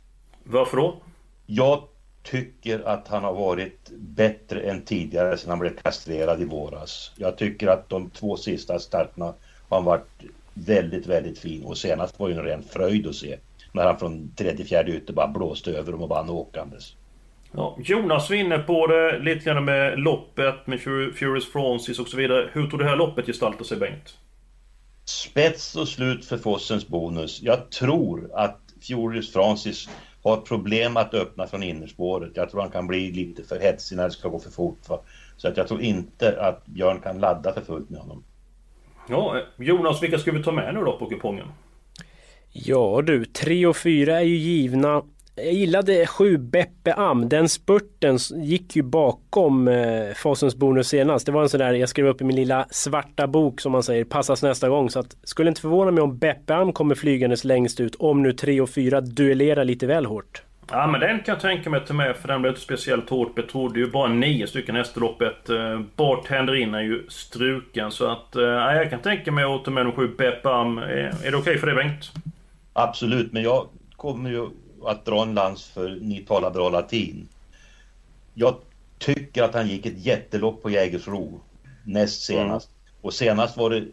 Varför 0.44 0.78
då? 0.78 1.02
Jag 1.46 1.84
tycker 2.24 2.80
att 2.88 3.08
han 3.08 3.24
har 3.24 3.34
varit 3.34 3.90
bättre 3.98 4.62
än 4.62 4.82
tidigare 4.82 5.38
sedan 5.38 5.50
han 5.50 5.60
blev 5.60 5.76
kastrerad 5.76 6.42
i 6.42 6.46
våras. 6.46 7.12
Jag 7.16 7.38
tycker 7.38 7.68
att 7.68 7.90
de 7.90 8.10
två 8.10 8.38
sista 8.38 8.80
starterna 8.80 9.26
har 9.70 9.78
han 9.78 9.84
varit 9.84 10.08
väldigt, 10.54 11.08
väldigt 11.08 11.40
fin 11.40 11.64
och 11.64 11.78
senast 11.78 12.20
var 12.20 12.30
ju 12.30 12.36
en 12.36 12.44
ren 12.44 12.64
fröjd 12.64 13.08
att 13.08 13.16
se. 13.16 13.38
När 13.72 13.86
han 13.86 14.00
från 14.00 14.32
tredje, 14.36 14.66
fjärde 14.66 14.92
ytter 14.92 15.14
bara 15.14 15.28
blåste 15.28 15.72
över 15.72 15.92
dem 15.92 16.02
och 16.02 16.10
vann 16.10 16.30
åkandes. 16.30 16.94
Ja, 17.52 17.78
Jonas 17.84 18.30
var 18.30 18.38
inne 18.38 18.58
på 18.58 18.88
det 18.88 19.20
lite 19.20 19.46
grann 19.46 19.66
med 19.66 20.00
loppet 20.00 20.68
med 20.68 20.80
Fur- 20.82 21.12
Furious 21.12 21.52
Francis 21.52 22.00
och 22.00 22.08
så 22.08 22.18
vidare. 22.18 22.50
Hur 22.54 22.68
tror 22.70 22.80
det 22.80 22.86
här 22.86 22.96
loppet 22.96 23.26
gestaltar 23.26 23.64
sig 23.66 23.78
Bengt? 23.78 24.18
Spets 25.06 25.76
och 25.76 25.88
slut 25.88 26.26
för 26.26 26.38
Fossens 26.38 26.88
bonus. 26.88 27.42
Jag 27.42 27.70
tror 27.70 28.30
att 28.34 28.60
Furious 28.82 29.34
Francis 29.34 29.90
har 30.24 30.38
problem 30.38 30.98
att 30.98 31.14
öppna 31.14 31.48
från 31.48 31.64
innerspåret. 31.64 32.32
Jag 32.36 32.50
tror 32.50 32.62
han 32.62 32.70
kan 32.70 32.88
bli 32.88 33.12
lite 33.12 33.44
för 33.44 33.60
hetsig 33.60 33.96
när 33.96 34.04
det 34.04 34.12
ska 34.12 34.30
gå 34.30 34.40
för 34.40 34.52
fort. 34.52 34.90
Va? 34.90 35.00
Så 35.38 35.48
att 35.48 35.58
jag 35.58 35.68
tror 35.68 35.82
inte 35.82 36.42
att 36.42 36.66
Björn 36.66 37.00
kan 37.00 37.20
ladda 37.20 37.54
för 37.54 37.62
fullt 37.62 37.90
med 37.90 38.00
honom. 38.00 38.24
Ja, 39.10 39.42
Jonas, 39.58 40.04
vilka 40.04 40.20
ska 40.20 40.32
vi 40.32 40.44
ta 40.44 40.52
med 40.52 40.74
nu 40.74 40.80
då 40.80 40.98
på 41.00 41.06
kupongen? 41.06 41.48
Ja 42.52 43.02
du, 43.02 43.26
3 43.26 43.66
och 43.66 43.78
4 43.78 44.20
är 44.20 44.24
ju 44.24 44.36
givna. 44.36 45.04
Jag 45.38 45.54
gillade 45.54 46.08
7 46.08 46.38
Beppe 46.38 46.94
Am. 46.94 47.30
Den 47.30 47.50
spurten 47.50 48.18
gick 48.36 48.76
ju 48.76 48.82
bakom 48.84 49.68
eh, 49.68 50.14
Fossens 50.16 50.56
bonus 50.56 50.88
senast. 50.88 51.26
Det 51.26 51.32
var 51.32 51.42
en 51.42 51.50
sån 51.50 51.60
där, 51.60 51.74
jag 51.74 51.90
skrev 51.90 52.08
upp 52.08 52.22
i 52.22 52.24
min 52.24 52.36
lilla 52.36 52.66
svarta 52.72 53.28
bok 53.28 53.62
som 53.62 53.72
man 53.72 53.84
säger, 53.84 54.04
passas 54.04 54.44
nästa 54.44 54.70
gång. 54.70 54.90
Så 54.90 55.00
att, 55.00 55.16
skulle 55.24 55.50
inte 55.50 55.62
förvåna 55.62 55.92
mig 55.92 56.04
om 56.04 56.18
Beppe 56.18 56.56
Am 56.56 56.74
kommer 56.74 56.96
flygandes 56.96 57.44
längst 57.44 57.80
ut 57.80 57.96
om 57.96 58.24
nu 58.24 58.34
3 58.34 58.62
och 58.62 58.70
4 58.70 59.02
duellerar 59.02 59.64
lite 59.66 59.88
väl 59.88 60.06
hårt. 60.06 60.42
Ja, 60.72 60.88
men 60.88 61.00
den 61.02 61.20
kan 61.20 61.34
jag 61.34 61.40
tänka 61.42 61.70
mig 61.70 61.78
att 61.80 61.88
ta 61.88 61.94
med 61.94 62.16
för 62.16 62.28
den 62.28 62.42
blev 62.42 62.52
inte 62.52 62.62
speciellt 62.62 63.10
hårt 63.10 63.36
betrodd. 63.36 63.74
Det 63.74 63.80
är 63.80 63.86
ju 63.86 63.92
bara 63.92 64.08
nio 64.08 64.48
stycken 64.48 64.76
hästar 64.76 65.02
i 65.02 65.04
loppet. 65.04 65.50
Eh, 65.50 65.80
Bartender 65.96 66.56
in 66.56 66.74
är 66.74 66.82
ju 66.82 67.06
struken 67.10 67.92
så 67.92 68.06
att... 68.12 68.36
eh, 68.36 68.44
Ja, 68.44 68.76
jag 68.76 68.90
kan 68.90 69.00
tänka 69.00 69.32
mig 69.32 69.44
att 69.44 69.66
ta 69.66 69.72
med 69.72 69.86
de 69.86 69.92
sju 69.92 70.08
Beppam. 70.18 70.78
Är, 70.78 71.14
är 71.26 71.32
det 71.32 71.38
okej 71.38 71.58
för 71.58 71.68
dig 71.68 71.76
Bengt? 71.76 72.12
Absolut, 72.74 73.34
men 73.34 73.44
jag 73.44 73.68
kommer 73.96 74.30
ju 74.30 74.48
att 74.88 75.08
lans 75.08 75.66
för 75.66 75.90
ni 76.02 76.20
talar 76.20 76.52
bra 76.52 76.70
latin. 76.70 77.28
Jag 78.34 78.56
tycker 78.98 79.44
att 79.44 79.54
han 79.54 79.68
gick 79.68 79.86
ett 79.86 80.06
jättelopp 80.06 80.64
på 80.64 80.70
Jägersro 80.70 81.42
näst 81.84 82.22
senast. 82.22 82.70
Och 83.02 83.14
senast 83.14 83.58
var 83.58 83.70
det 83.70 83.86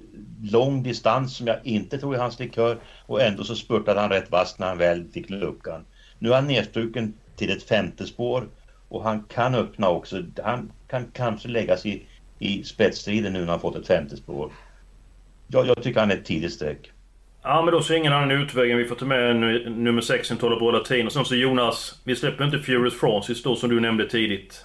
lång 0.42 0.82
distans 0.82 1.36
som 1.36 1.46
jag 1.46 1.56
inte 1.64 1.98
tror 1.98 2.14
är 2.14 2.18
hans 2.18 2.38
likör 2.38 2.78
och 3.06 3.22
ändå 3.22 3.44
så 3.44 3.56
spurtade 3.56 4.00
han 4.00 4.10
rätt 4.10 4.30
vasst 4.30 4.58
när 4.58 4.66
han 4.66 4.78
väl 4.78 5.08
fick 5.12 5.30
luckan. 5.30 5.84
Nu 6.18 6.30
är 6.30 6.34
han 6.34 6.46
nedstruken 6.46 7.14
till 7.36 7.50
ett 7.50 7.62
femte 7.62 8.06
spår 8.06 8.48
och 8.88 9.02
han 9.02 9.22
kan 9.22 9.54
öppna 9.54 9.88
också. 9.88 10.22
Han 10.42 10.72
kan 10.88 11.10
kanske 11.12 11.48
läggas 11.48 11.86
i, 11.86 12.02
i 12.38 12.64
spetsstriden 12.64 13.32
nu 13.32 13.40
när 13.40 13.50
han 13.50 13.60
fått 13.60 13.76
ett 13.76 13.86
femte 13.86 14.16
spår. 14.16 14.52
Jag, 15.46 15.66
jag 15.66 15.82
tycker 15.82 16.00
han 16.00 16.10
är 16.10 16.16
ett 16.16 16.24
tidigt 16.24 16.52
streck. 16.52 16.90
Ja, 17.44 17.62
men 17.62 17.74
då 17.74 17.82
ser 17.82 17.94
ingen 17.94 18.12
annan 18.12 18.30
utväg 18.30 18.70
än 18.70 18.78
vi 18.78 18.84
får 18.84 18.96
ta 18.96 19.04
med 19.04 19.36
nu, 19.36 19.70
nummer 19.70 20.02
6 20.02 20.28
som 20.28 20.36
talar 20.36 20.56
bra 20.56 20.70
latin. 20.70 21.06
Och 21.06 21.12
sen 21.12 21.24
så 21.24 21.34
Jonas, 21.34 22.00
vi 22.04 22.16
släpper 22.16 22.44
inte 22.44 22.58
Furious 22.58 22.94
Francis 23.00 23.42
då 23.42 23.56
som 23.56 23.70
du 23.70 23.80
nämnde 23.80 24.08
tidigt. 24.08 24.64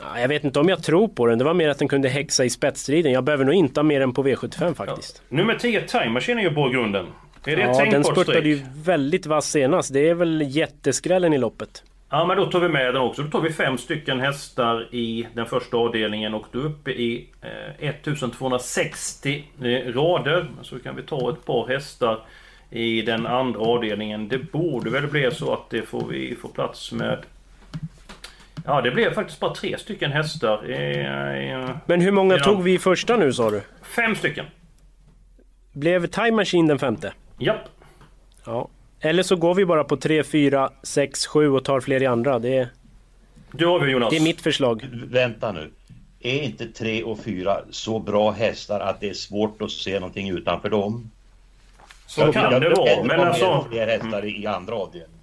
Ja, 0.00 0.20
Jag 0.20 0.28
vet 0.28 0.44
inte 0.44 0.60
om 0.60 0.68
jag 0.68 0.82
tror 0.82 1.08
på 1.08 1.26
den. 1.26 1.38
Det 1.38 1.44
var 1.44 1.54
mer 1.54 1.68
att 1.68 1.78
den 1.78 1.88
kunde 1.88 2.08
häxa 2.08 2.44
i 2.44 2.50
spetsstriden. 2.50 3.12
Jag 3.12 3.24
behöver 3.24 3.44
nog 3.44 3.54
inte 3.54 3.80
ha 3.80 3.82
mer 3.82 4.00
än 4.00 4.12
på 4.14 4.24
V75 4.24 4.74
faktiskt. 4.74 5.22
Nummer 5.28 5.54
10 5.54 5.80
Time 5.80 6.08
Machine 6.08 6.38
är 6.38 6.42
ju 6.42 6.50
bra 6.50 6.70
i 6.70 6.72
grunden. 6.72 7.06
Är 7.44 7.56
det 7.56 7.62
ett 7.62 7.68
Ja, 7.76 7.84
den 7.84 7.90
tänkbart 7.90 8.14
spurtade 8.14 8.48
ju 8.48 8.60
väldigt 8.84 9.26
vass 9.26 9.50
senast. 9.50 9.92
Det 9.92 10.08
är 10.08 10.14
väl 10.14 10.42
jätteskrällen 10.46 11.32
i 11.32 11.38
loppet. 11.38 11.82
Ja 12.14 12.24
men 12.24 12.36
då 12.36 12.46
tar 12.46 12.60
vi 12.60 12.68
med 12.68 12.94
den 12.94 13.02
också. 13.02 13.22
Då 13.22 13.30
tar 13.30 13.40
vi 13.40 13.52
fem 13.52 13.78
stycken 13.78 14.20
hästar 14.20 14.94
i 14.94 15.26
den 15.34 15.46
första 15.46 15.76
avdelningen 15.76 16.34
och 16.34 16.46
då 16.52 16.58
är 16.60 16.64
uppe 16.64 16.90
i 16.90 17.28
eh, 17.40 17.88
1260 17.88 19.44
eh, 19.62 19.64
rader. 19.94 20.46
Så 20.62 20.78
kan 20.78 20.96
vi 20.96 21.02
ta 21.02 21.30
ett 21.30 21.44
par 21.44 21.68
hästar 21.68 22.20
i 22.70 23.02
den 23.02 23.26
andra 23.26 23.60
avdelningen. 23.60 24.28
Det 24.28 24.38
borde 24.38 24.90
väl 24.90 25.06
bli 25.06 25.30
så 25.30 25.52
att 25.52 25.70
det 25.70 25.82
får 25.82 26.06
vi 26.08 26.36
få 26.42 26.48
plats 26.48 26.92
med. 26.92 27.18
Ja 28.66 28.80
det 28.80 28.90
blev 28.90 29.14
faktiskt 29.14 29.40
bara 29.40 29.54
tre 29.54 29.78
stycken 29.78 30.12
hästar. 30.12 30.70
Eh, 30.70 31.52
eh, 31.52 31.70
Men 31.86 32.00
hur 32.00 32.12
många 32.12 32.34
Ja. 32.36 32.44
tog 32.44 32.62
vi 32.62 32.74
i 32.74 32.78
första 32.78 33.16
nu 33.16 33.32
sa 33.32 33.50
du? 33.50 33.62
Fem 33.82 34.14
stycken. 34.16 34.46
Blev 35.72 36.06
Time 36.06 36.30
Machine 36.30 36.68
den 36.68 36.78
femte? 36.78 37.12
Japp. 37.38 37.68
Ja. 38.46 38.68
Eller 39.04 39.22
så 39.22 39.36
går 39.36 39.54
vi 39.54 39.64
bara 39.66 39.84
på 39.84 39.96
3, 39.96 40.22
4, 40.24 40.70
6, 40.82 41.26
7 41.26 41.48
och 41.50 41.64
tar 41.64 41.80
fler 41.80 42.02
i 42.02 42.06
andra. 42.06 42.38
Det 42.38 42.56
är, 42.56 42.68
Du 43.52 43.66
har 43.66 43.78
vi 43.80 43.92
Jonas. 43.92 44.10
det 44.10 44.16
är 44.16 44.20
mitt 44.20 44.40
förslag. 44.40 44.88
Vänta 45.10 45.52
nu. 45.52 45.70
Är 46.20 46.42
inte 46.42 46.66
tre 46.66 47.02
och 47.02 47.18
fyra 47.18 47.58
så 47.70 47.98
bra 47.98 48.30
hästar 48.30 48.80
att 48.80 49.00
det 49.00 49.08
är 49.08 49.14
svårt 49.14 49.62
att 49.62 49.70
se 49.70 49.94
någonting 50.00 50.28
utanför 50.30 50.68
dem? 50.70 51.10
Så 52.06 52.20
Jag- 52.20 52.32
kan 52.34 52.52
jag 52.52 52.62
det 52.62 52.68
vara. 52.70 53.04
Men 53.04 53.20
alltså... 53.20 53.66
fler 53.70 53.86
hästar 53.86 54.24
i 54.24 54.46
andra 54.46 54.74
avdelningen. 54.74 55.18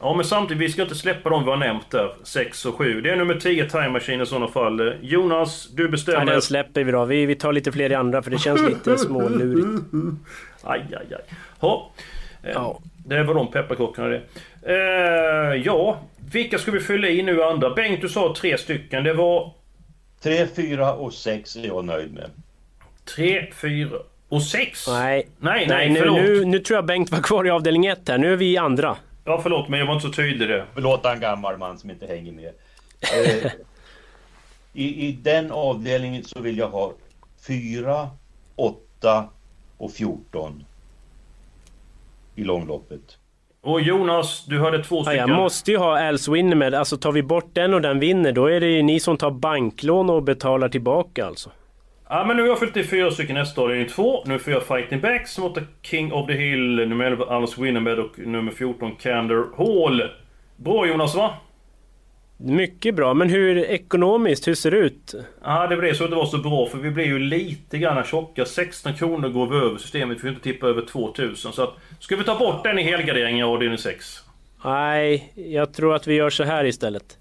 Ja 0.00 0.14
men 0.14 0.24
samtidigt, 0.24 0.62
vi 0.62 0.68
ska 0.72 0.82
inte 0.82 0.94
släppa 0.94 1.30
dem 1.30 1.44
vi 1.44 1.50
har 1.50 1.56
nämnt 1.56 1.90
där. 1.90 2.14
6 2.22 2.64
och 2.66 2.74
7. 2.74 3.00
Det 3.00 3.10
är 3.10 3.16
nummer 3.16 3.34
10 3.34 3.68
Time 3.70 3.88
Machine 3.88 4.20
i 4.22 4.26
sådana 4.26 4.48
fall. 4.48 4.94
Jonas, 5.02 5.68
du 5.74 5.88
bestämmer. 5.88 6.26
den 6.32 6.42
släpper 6.42 6.84
vi 6.84 6.92
då. 6.92 7.04
Vi, 7.04 7.26
vi 7.26 7.34
tar 7.34 7.52
lite 7.52 7.72
fler 7.72 7.92
i 7.92 7.94
andra 7.94 8.22
för 8.22 8.30
det 8.30 8.38
känns 8.38 8.62
lite 8.68 8.98
smålurigt. 9.06 9.84
Aj, 10.62 10.80
aj, 10.90 11.06
aj. 11.14 11.22
Ha. 11.58 11.90
Eh, 12.42 12.50
Ja. 12.54 12.80
Det 13.08 13.22
var 13.22 13.34
de 13.34 13.50
pepparkakorna 13.50 14.08
det. 14.08 14.22
Eh, 14.62 15.62
ja, 15.64 15.98
vilka 16.32 16.58
ska 16.58 16.70
vi 16.70 16.80
fylla 16.80 17.08
i 17.08 17.22
nu 17.22 17.42
andra? 17.42 17.70
Bengt, 17.74 18.00
du 18.00 18.08
sa 18.08 18.34
tre 18.36 18.58
stycken. 18.58 19.04
Det 19.04 19.12
var 19.14 19.52
Tre, 20.22 20.46
fyra 20.46 20.94
och 20.94 21.14
sex 21.14 21.56
är 21.56 21.66
jag 21.66 21.84
nöjd 21.84 22.14
med. 22.14 22.30
3, 23.16 23.46
4 23.52 23.88
och 24.28 24.42
6. 24.42 24.86
Nej, 24.88 25.28
nej, 25.38 25.66
nej 25.68 25.90
nu, 25.90 25.98
förlåt. 26.00 26.16
nu, 26.20 26.44
nu 26.44 26.58
tror 26.58 26.76
jag 26.76 26.86
Bengt 26.86 27.10
var 27.10 27.20
kvar 27.22 27.46
i 27.46 27.50
avdelning 27.50 27.86
1 27.86 28.08
här. 28.08 28.18
Nu 28.18 28.32
är 28.32 28.36
vi 28.36 28.52
i 28.52 28.56
andra. 28.56 28.96
Ja, 29.24 29.40
förlåt, 29.42 29.68
men 29.68 29.80
jag 29.80 29.86
var 29.86 29.94
inte 29.94 30.06
så 30.06 30.12
tydlig 30.12 30.48
det. 30.48 30.64
Förlåt 30.74 31.04
en 31.06 31.20
gammal 31.20 31.58
man 31.58 31.78
som 31.78 31.90
inte 31.90 32.06
hänger 32.06 32.32
med. 32.32 32.52
Eh, 33.00 33.50
i, 34.72 35.06
I 35.08 35.12
den 35.12 35.52
avdelningen 35.52 36.24
så 36.24 36.40
vill 36.40 36.58
jag 36.58 36.68
ha 36.68 36.92
fyra, 37.46 38.10
åtta 38.56 39.28
och 39.78 39.92
14 39.92 40.64
i 42.36 42.44
långloppet. 42.44 43.00
Och 43.62 43.80
Jonas, 43.80 44.44
du 44.46 44.60
hade 44.60 44.84
två 44.84 44.96
Ja, 44.96 45.02
stycken. 45.02 45.28
jag 45.28 45.36
måste 45.36 45.70
ju 45.70 45.76
ha 45.76 46.08
Als 46.08 46.28
Winner 46.28 46.56
med. 46.56 46.74
Alltså 46.74 46.96
tar 46.96 47.12
vi 47.12 47.22
bort 47.22 47.50
den 47.54 47.74
och 47.74 47.80
den 47.80 47.98
vinner, 48.00 48.32
då 48.32 48.46
är 48.46 48.60
det 48.60 48.66
ju 48.66 48.82
ni 48.82 49.00
som 49.00 49.16
tar 49.16 49.30
banklån 49.30 50.10
och 50.10 50.22
betalar 50.22 50.68
tillbaka 50.68 51.26
alltså. 51.26 51.50
Ja 52.08 52.24
men 52.24 52.36
nu 52.36 52.42
har 52.42 52.48
jag 52.48 52.58
fyllt 52.58 52.76
i 52.76 52.84
fyra 52.84 53.10
stycken 53.10 53.34
nästa 53.34 53.62
avdelning 53.62 53.88
två. 53.88 54.22
Nu 54.26 54.38
får 54.38 54.52
jag 54.52 54.62
Fighting 54.62 55.00
Backs 55.00 55.38
mot 55.38 55.58
King 55.82 56.12
of 56.12 56.26
the 56.26 56.32
Hill, 56.32 56.88
nummer 56.88 57.04
11 57.04 57.24
Alice 57.28 57.62
Winnermed 57.62 57.98
och 57.98 58.18
nummer 58.18 58.52
14 58.52 58.92
Candor 58.96 59.46
Hall. 59.56 60.02
Bra 60.56 60.86
Jonas 60.86 61.14
va? 61.14 61.30
Mycket 62.38 62.94
bra, 62.94 63.14
men 63.14 63.28
hur 63.30 63.58
ekonomiskt, 63.58 64.48
hur 64.48 64.54
ser 64.54 64.70
det 64.70 64.76
ut? 64.76 65.14
Ja 65.44 65.66
det 65.66 65.76
blev 65.76 65.94
så 65.94 66.04
att 66.04 66.10
det 66.10 66.16
var 66.16 66.26
så 66.26 66.38
bra 66.38 66.66
för 66.66 66.78
vi 66.78 66.90
blev 66.90 67.06
ju 67.06 67.18
lite 67.18 67.78
grann 67.78 68.04
tjocka. 68.04 68.44
16 68.44 68.94
kronor 68.94 69.28
går 69.28 69.46
vi 69.46 69.56
över 69.56 69.78
systemet, 69.78 70.16
vi 70.16 70.20
får 70.20 70.28
inte 70.30 70.42
tippa 70.42 70.66
över 70.66 70.82
2000. 70.82 71.52
Så 71.52 71.62
att, 71.62 71.74
ska 72.00 72.16
vi 72.16 72.24
ta 72.24 72.38
bort 72.38 72.64
den 72.64 72.78
i 72.78 72.82
helgarderingen 72.82 73.38
i 73.38 73.42
avdelning 73.42 73.78
6? 73.78 74.20
Nej, 74.64 75.32
jag 75.34 75.74
tror 75.74 75.94
att 75.94 76.06
vi 76.06 76.14
gör 76.14 76.30
så 76.30 76.44
här 76.44 76.64
istället. 76.64 77.04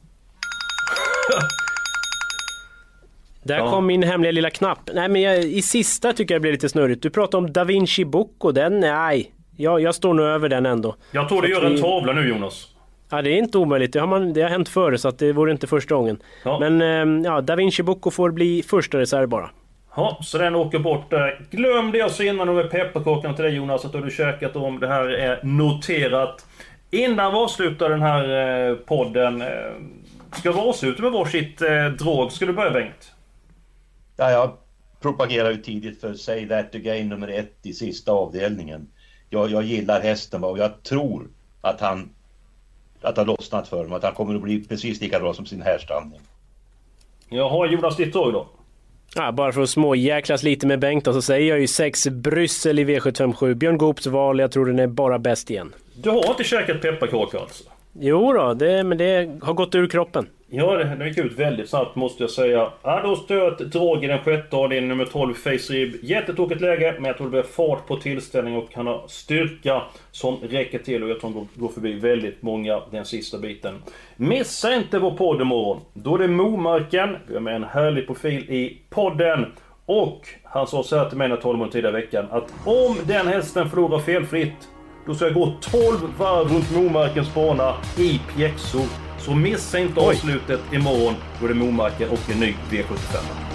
Där 3.44 3.58
Ja. 3.58 3.72
kom 3.72 3.86
min 3.86 4.04
hemliga 4.04 4.32
lilla 4.32 4.50
knapp. 4.50 4.90
Nej 4.94 5.10
men 5.10 5.22
jag, 5.22 5.44
i 5.44 5.62
sista 5.62 6.14
tycker 6.14 6.34
jag 6.36 6.40
det 6.40 6.42
blev 6.42 6.52
lite 6.54 6.70
snurrigt. 6.70 7.02
Du 7.04 7.10
pratade 7.10 7.38
om 7.46 7.54
Da 7.54 7.64
Vinci 7.64 8.06
Bocco, 8.06 8.52
den, 8.52 8.80
nej. 8.80 9.32
Jag, 9.58 9.82
jag 9.82 9.96
står 9.96 10.14
nog 10.14 10.26
över 10.26 10.50
den 10.50 10.66
ändå. 10.66 10.96
Jag 11.12 11.28
tror 11.30 11.42
du 11.42 11.48
Så 11.48 11.52
gör 11.52 11.58
att 11.62 11.66
en 11.70 11.76
vi- 11.76 11.82
tavla 11.82 12.14
nu 12.14 12.30
Jonas. 12.30 12.68
Ja 13.10 13.22
det 13.22 13.30
är 13.30 13.38
inte 13.38 13.58
omöjligt, 13.58 13.94
det 13.94 14.00
har, 14.00 14.08
man, 14.08 14.34
det 14.34 14.42
har 14.42 14.50
hänt 14.50 14.70
förr 14.70 14.98
så 14.98 15.08
att 15.08 15.20
det 15.20 15.34
vore 15.34 15.52
inte 15.52 15.68
första 15.68 15.96
gången. 15.96 16.18
Ja. 16.44 16.60
Men 16.60 16.82
ehm, 16.82 17.24
ja, 17.24 17.42
Da 17.42 17.56
Vinci 17.56 17.84
Bocco 17.84 18.12
får 18.12 18.32
bli 18.32 18.64
första 18.64 18.98
reserv 18.98 19.30
bara. 19.30 19.50
Ja, 19.96 20.20
så 20.22 20.38
den 20.38 20.56
åker 20.56 20.80
bort 20.80 21.10
där. 21.10 21.46
Glöm 21.52 21.92
det 21.92 21.98
jag 21.98 22.12
sa 22.12 22.24
innan 22.24 22.56
med 22.56 22.72
pepparkakorna 22.72 23.34
till 23.34 23.44
dig 23.44 23.54
Jonas, 23.54 23.86
att 23.86 23.92
du 23.92 24.02
har 24.02 24.10
käkat 24.10 24.54
dem. 24.54 24.80
Det 24.80 24.88
här 24.88 25.08
är 25.08 25.40
noterat. 25.44 26.46
Innan 26.92 27.32
vi 27.32 27.38
avslutar 27.38 27.90
den 27.90 28.02
här 28.02 28.70
eh, 28.70 28.76
podden, 28.76 29.42
eh, 29.42 29.48
ska 30.32 30.52
vi 30.52 30.60
avsluta 30.60 31.02
med 31.02 31.12
varsitt 31.12 31.62
eh, 31.62 31.86
drag? 31.86 32.32
Ska 32.32 32.46
du 32.46 32.54
börja 32.54 32.72
Bengt? 32.72 33.12
Ja, 34.18 34.32
jag 34.32 34.58
propagerar 35.02 35.52
ju 35.52 35.58
tidigt 35.58 36.02
för 36.02 36.14
Say 36.14 36.48
That 36.48 36.76
Again 36.76 37.10
nummer 37.10 37.28
ett 37.28 37.60
i 37.64 37.74
sista 37.74 38.12
avdelningen. 38.12 38.88
Jag, 39.30 39.52
jag 39.52 39.64
gillar 39.64 40.02
hästen 40.02 40.44
och 40.44 40.60
jag 40.60 40.84
tror 40.84 41.28
att 41.62 41.82
han 41.82 42.10
att 43.06 43.18
han 43.18 43.26
lossnat 43.26 43.68
för 43.68 43.78
honom, 43.78 43.94
att 43.94 44.04
han 44.04 44.14
kommer 44.14 44.36
att 44.36 44.42
bli 44.42 44.64
precis 44.64 45.02
lika 45.02 45.20
bra 45.20 45.34
som 45.34 45.46
sin 45.46 45.62
härstamning. 45.62 46.20
Jaha, 47.30 47.68
Jonas 47.68 47.96
ditt 47.96 48.14
drag 48.14 48.34
då? 48.34 48.48
Ja, 49.16 49.32
bara 49.32 49.52
för 49.52 49.62
att 49.62 49.70
småjäklas 49.70 50.44
lite 50.44 50.68
med 50.68 50.80
Bengt 50.80 51.06
då, 51.06 51.14
så 51.14 51.22
säger 51.22 51.50
jag 51.50 51.60
ju 51.60 51.68
6 51.68 52.08
Bryssel 52.08 52.80
i 52.80 52.86
V757. 52.86 53.54
Björn 53.54 53.78
Goops 53.78 54.08
val, 54.08 54.40
jag 54.40 54.52
tror 54.52 54.66
den 54.66 54.80
är 54.80 54.88
bara 54.88 55.20
bäst 55.20 55.50
igen. 55.50 55.74
Du 55.96 56.10
har 56.10 56.30
inte 56.30 56.44
käkat 56.44 56.82
pepparkakor 56.82 57.42
alltså? 57.42 57.64
Jo 58.00 58.34
då, 58.34 58.54
det, 58.54 58.84
men 58.84 58.98
det 58.98 59.40
har 59.42 59.54
gått 59.54 59.76
ur 59.76 59.88
kroppen. 59.88 60.28
Ja, 60.50 60.78
det, 60.78 60.96
det 60.96 61.08
gick 61.08 61.18
ut 61.18 61.40
väldigt 61.40 61.70
snabbt 61.70 61.96
måste 61.96 62.24
jag 62.24 62.30
säga. 62.30 62.70
Ja, 62.84 63.02
då 63.04 63.16
stöt 63.16 63.58
drag 63.60 64.04
i 64.04 64.08
den 64.08 64.20
sjätte 64.20 64.56
avdelningen, 64.56 64.90
nummer 64.90 65.06
12, 65.06 65.34
Face 65.34 65.74
Rib. 65.74 65.96
Jättetråkigt 66.04 66.62
läge, 66.62 66.96
men 66.98 67.06
jag 67.06 67.18
tror 67.18 67.28
det 67.28 67.32
blir 67.32 67.42
fart 67.42 67.88
på 67.88 67.98
tillställningen 67.98 68.62
och 68.62 68.70
han 68.74 68.88
har 68.88 69.04
styrka 69.08 69.82
som 70.12 70.38
räcker 70.50 70.80
till 70.80 71.04
och 71.04 71.10
jag 71.10 71.20
tror 71.20 71.30
han 71.30 71.40
går, 71.40 71.48
går 71.54 71.70
förbi 71.74 71.94
väldigt 71.94 72.42
många 72.42 72.82
den 72.92 73.06
sista 73.06 73.38
biten. 73.38 73.82
Missa 74.16 74.76
inte 74.76 75.00
vår 75.00 75.12
podd 75.12 75.42
imorgon. 75.42 75.82
Då 75.94 76.16
är 76.16 76.20
det 76.20 76.28
Momarken, 76.28 77.18
vi 77.28 77.34
har 77.34 77.42
med 77.42 77.56
en 77.56 77.64
härlig 77.64 78.08
profil 78.08 78.50
i 78.50 78.78
podden. 78.90 79.46
Och 79.86 80.28
han 80.44 80.68
sa 80.68 80.84
så 80.84 80.98
här 80.98 81.10
till 81.10 81.18
mig 81.18 81.28
när 81.28 81.36
jag 81.36 81.42
talade 81.42 81.58
med 81.58 81.60
honom 81.60 81.72
tidigare 81.72 81.98
i 81.98 82.02
veckan 82.02 82.26
att 82.32 82.54
om 82.66 82.98
den 83.08 83.28
hästen 83.28 83.70
förlorar 83.70 84.00
felfritt 84.00 84.70
då 85.06 85.16
ska 85.16 85.26
jag 85.26 85.34
gå 85.34 85.54
12 85.62 85.82
varv 86.18 86.54
runt 86.54 86.72
Momarkens 86.72 87.34
bana 87.34 87.74
i 87.98 88.22
pjäxor. 88.36 88.86
Så 89.20 89.36
missa 89.36 89.80
inte 89.80 90.00
avslutet 90.00 90.60
imorgon. 90.74 91.14
Då 91.40 91.46
är 91.46 91.50
det 91.50 91.56
Momarken 91.56 92.10
och 92.10 92.30
en 92.32 92.40
ny 92.40 92.56
V75. 92.72 93.55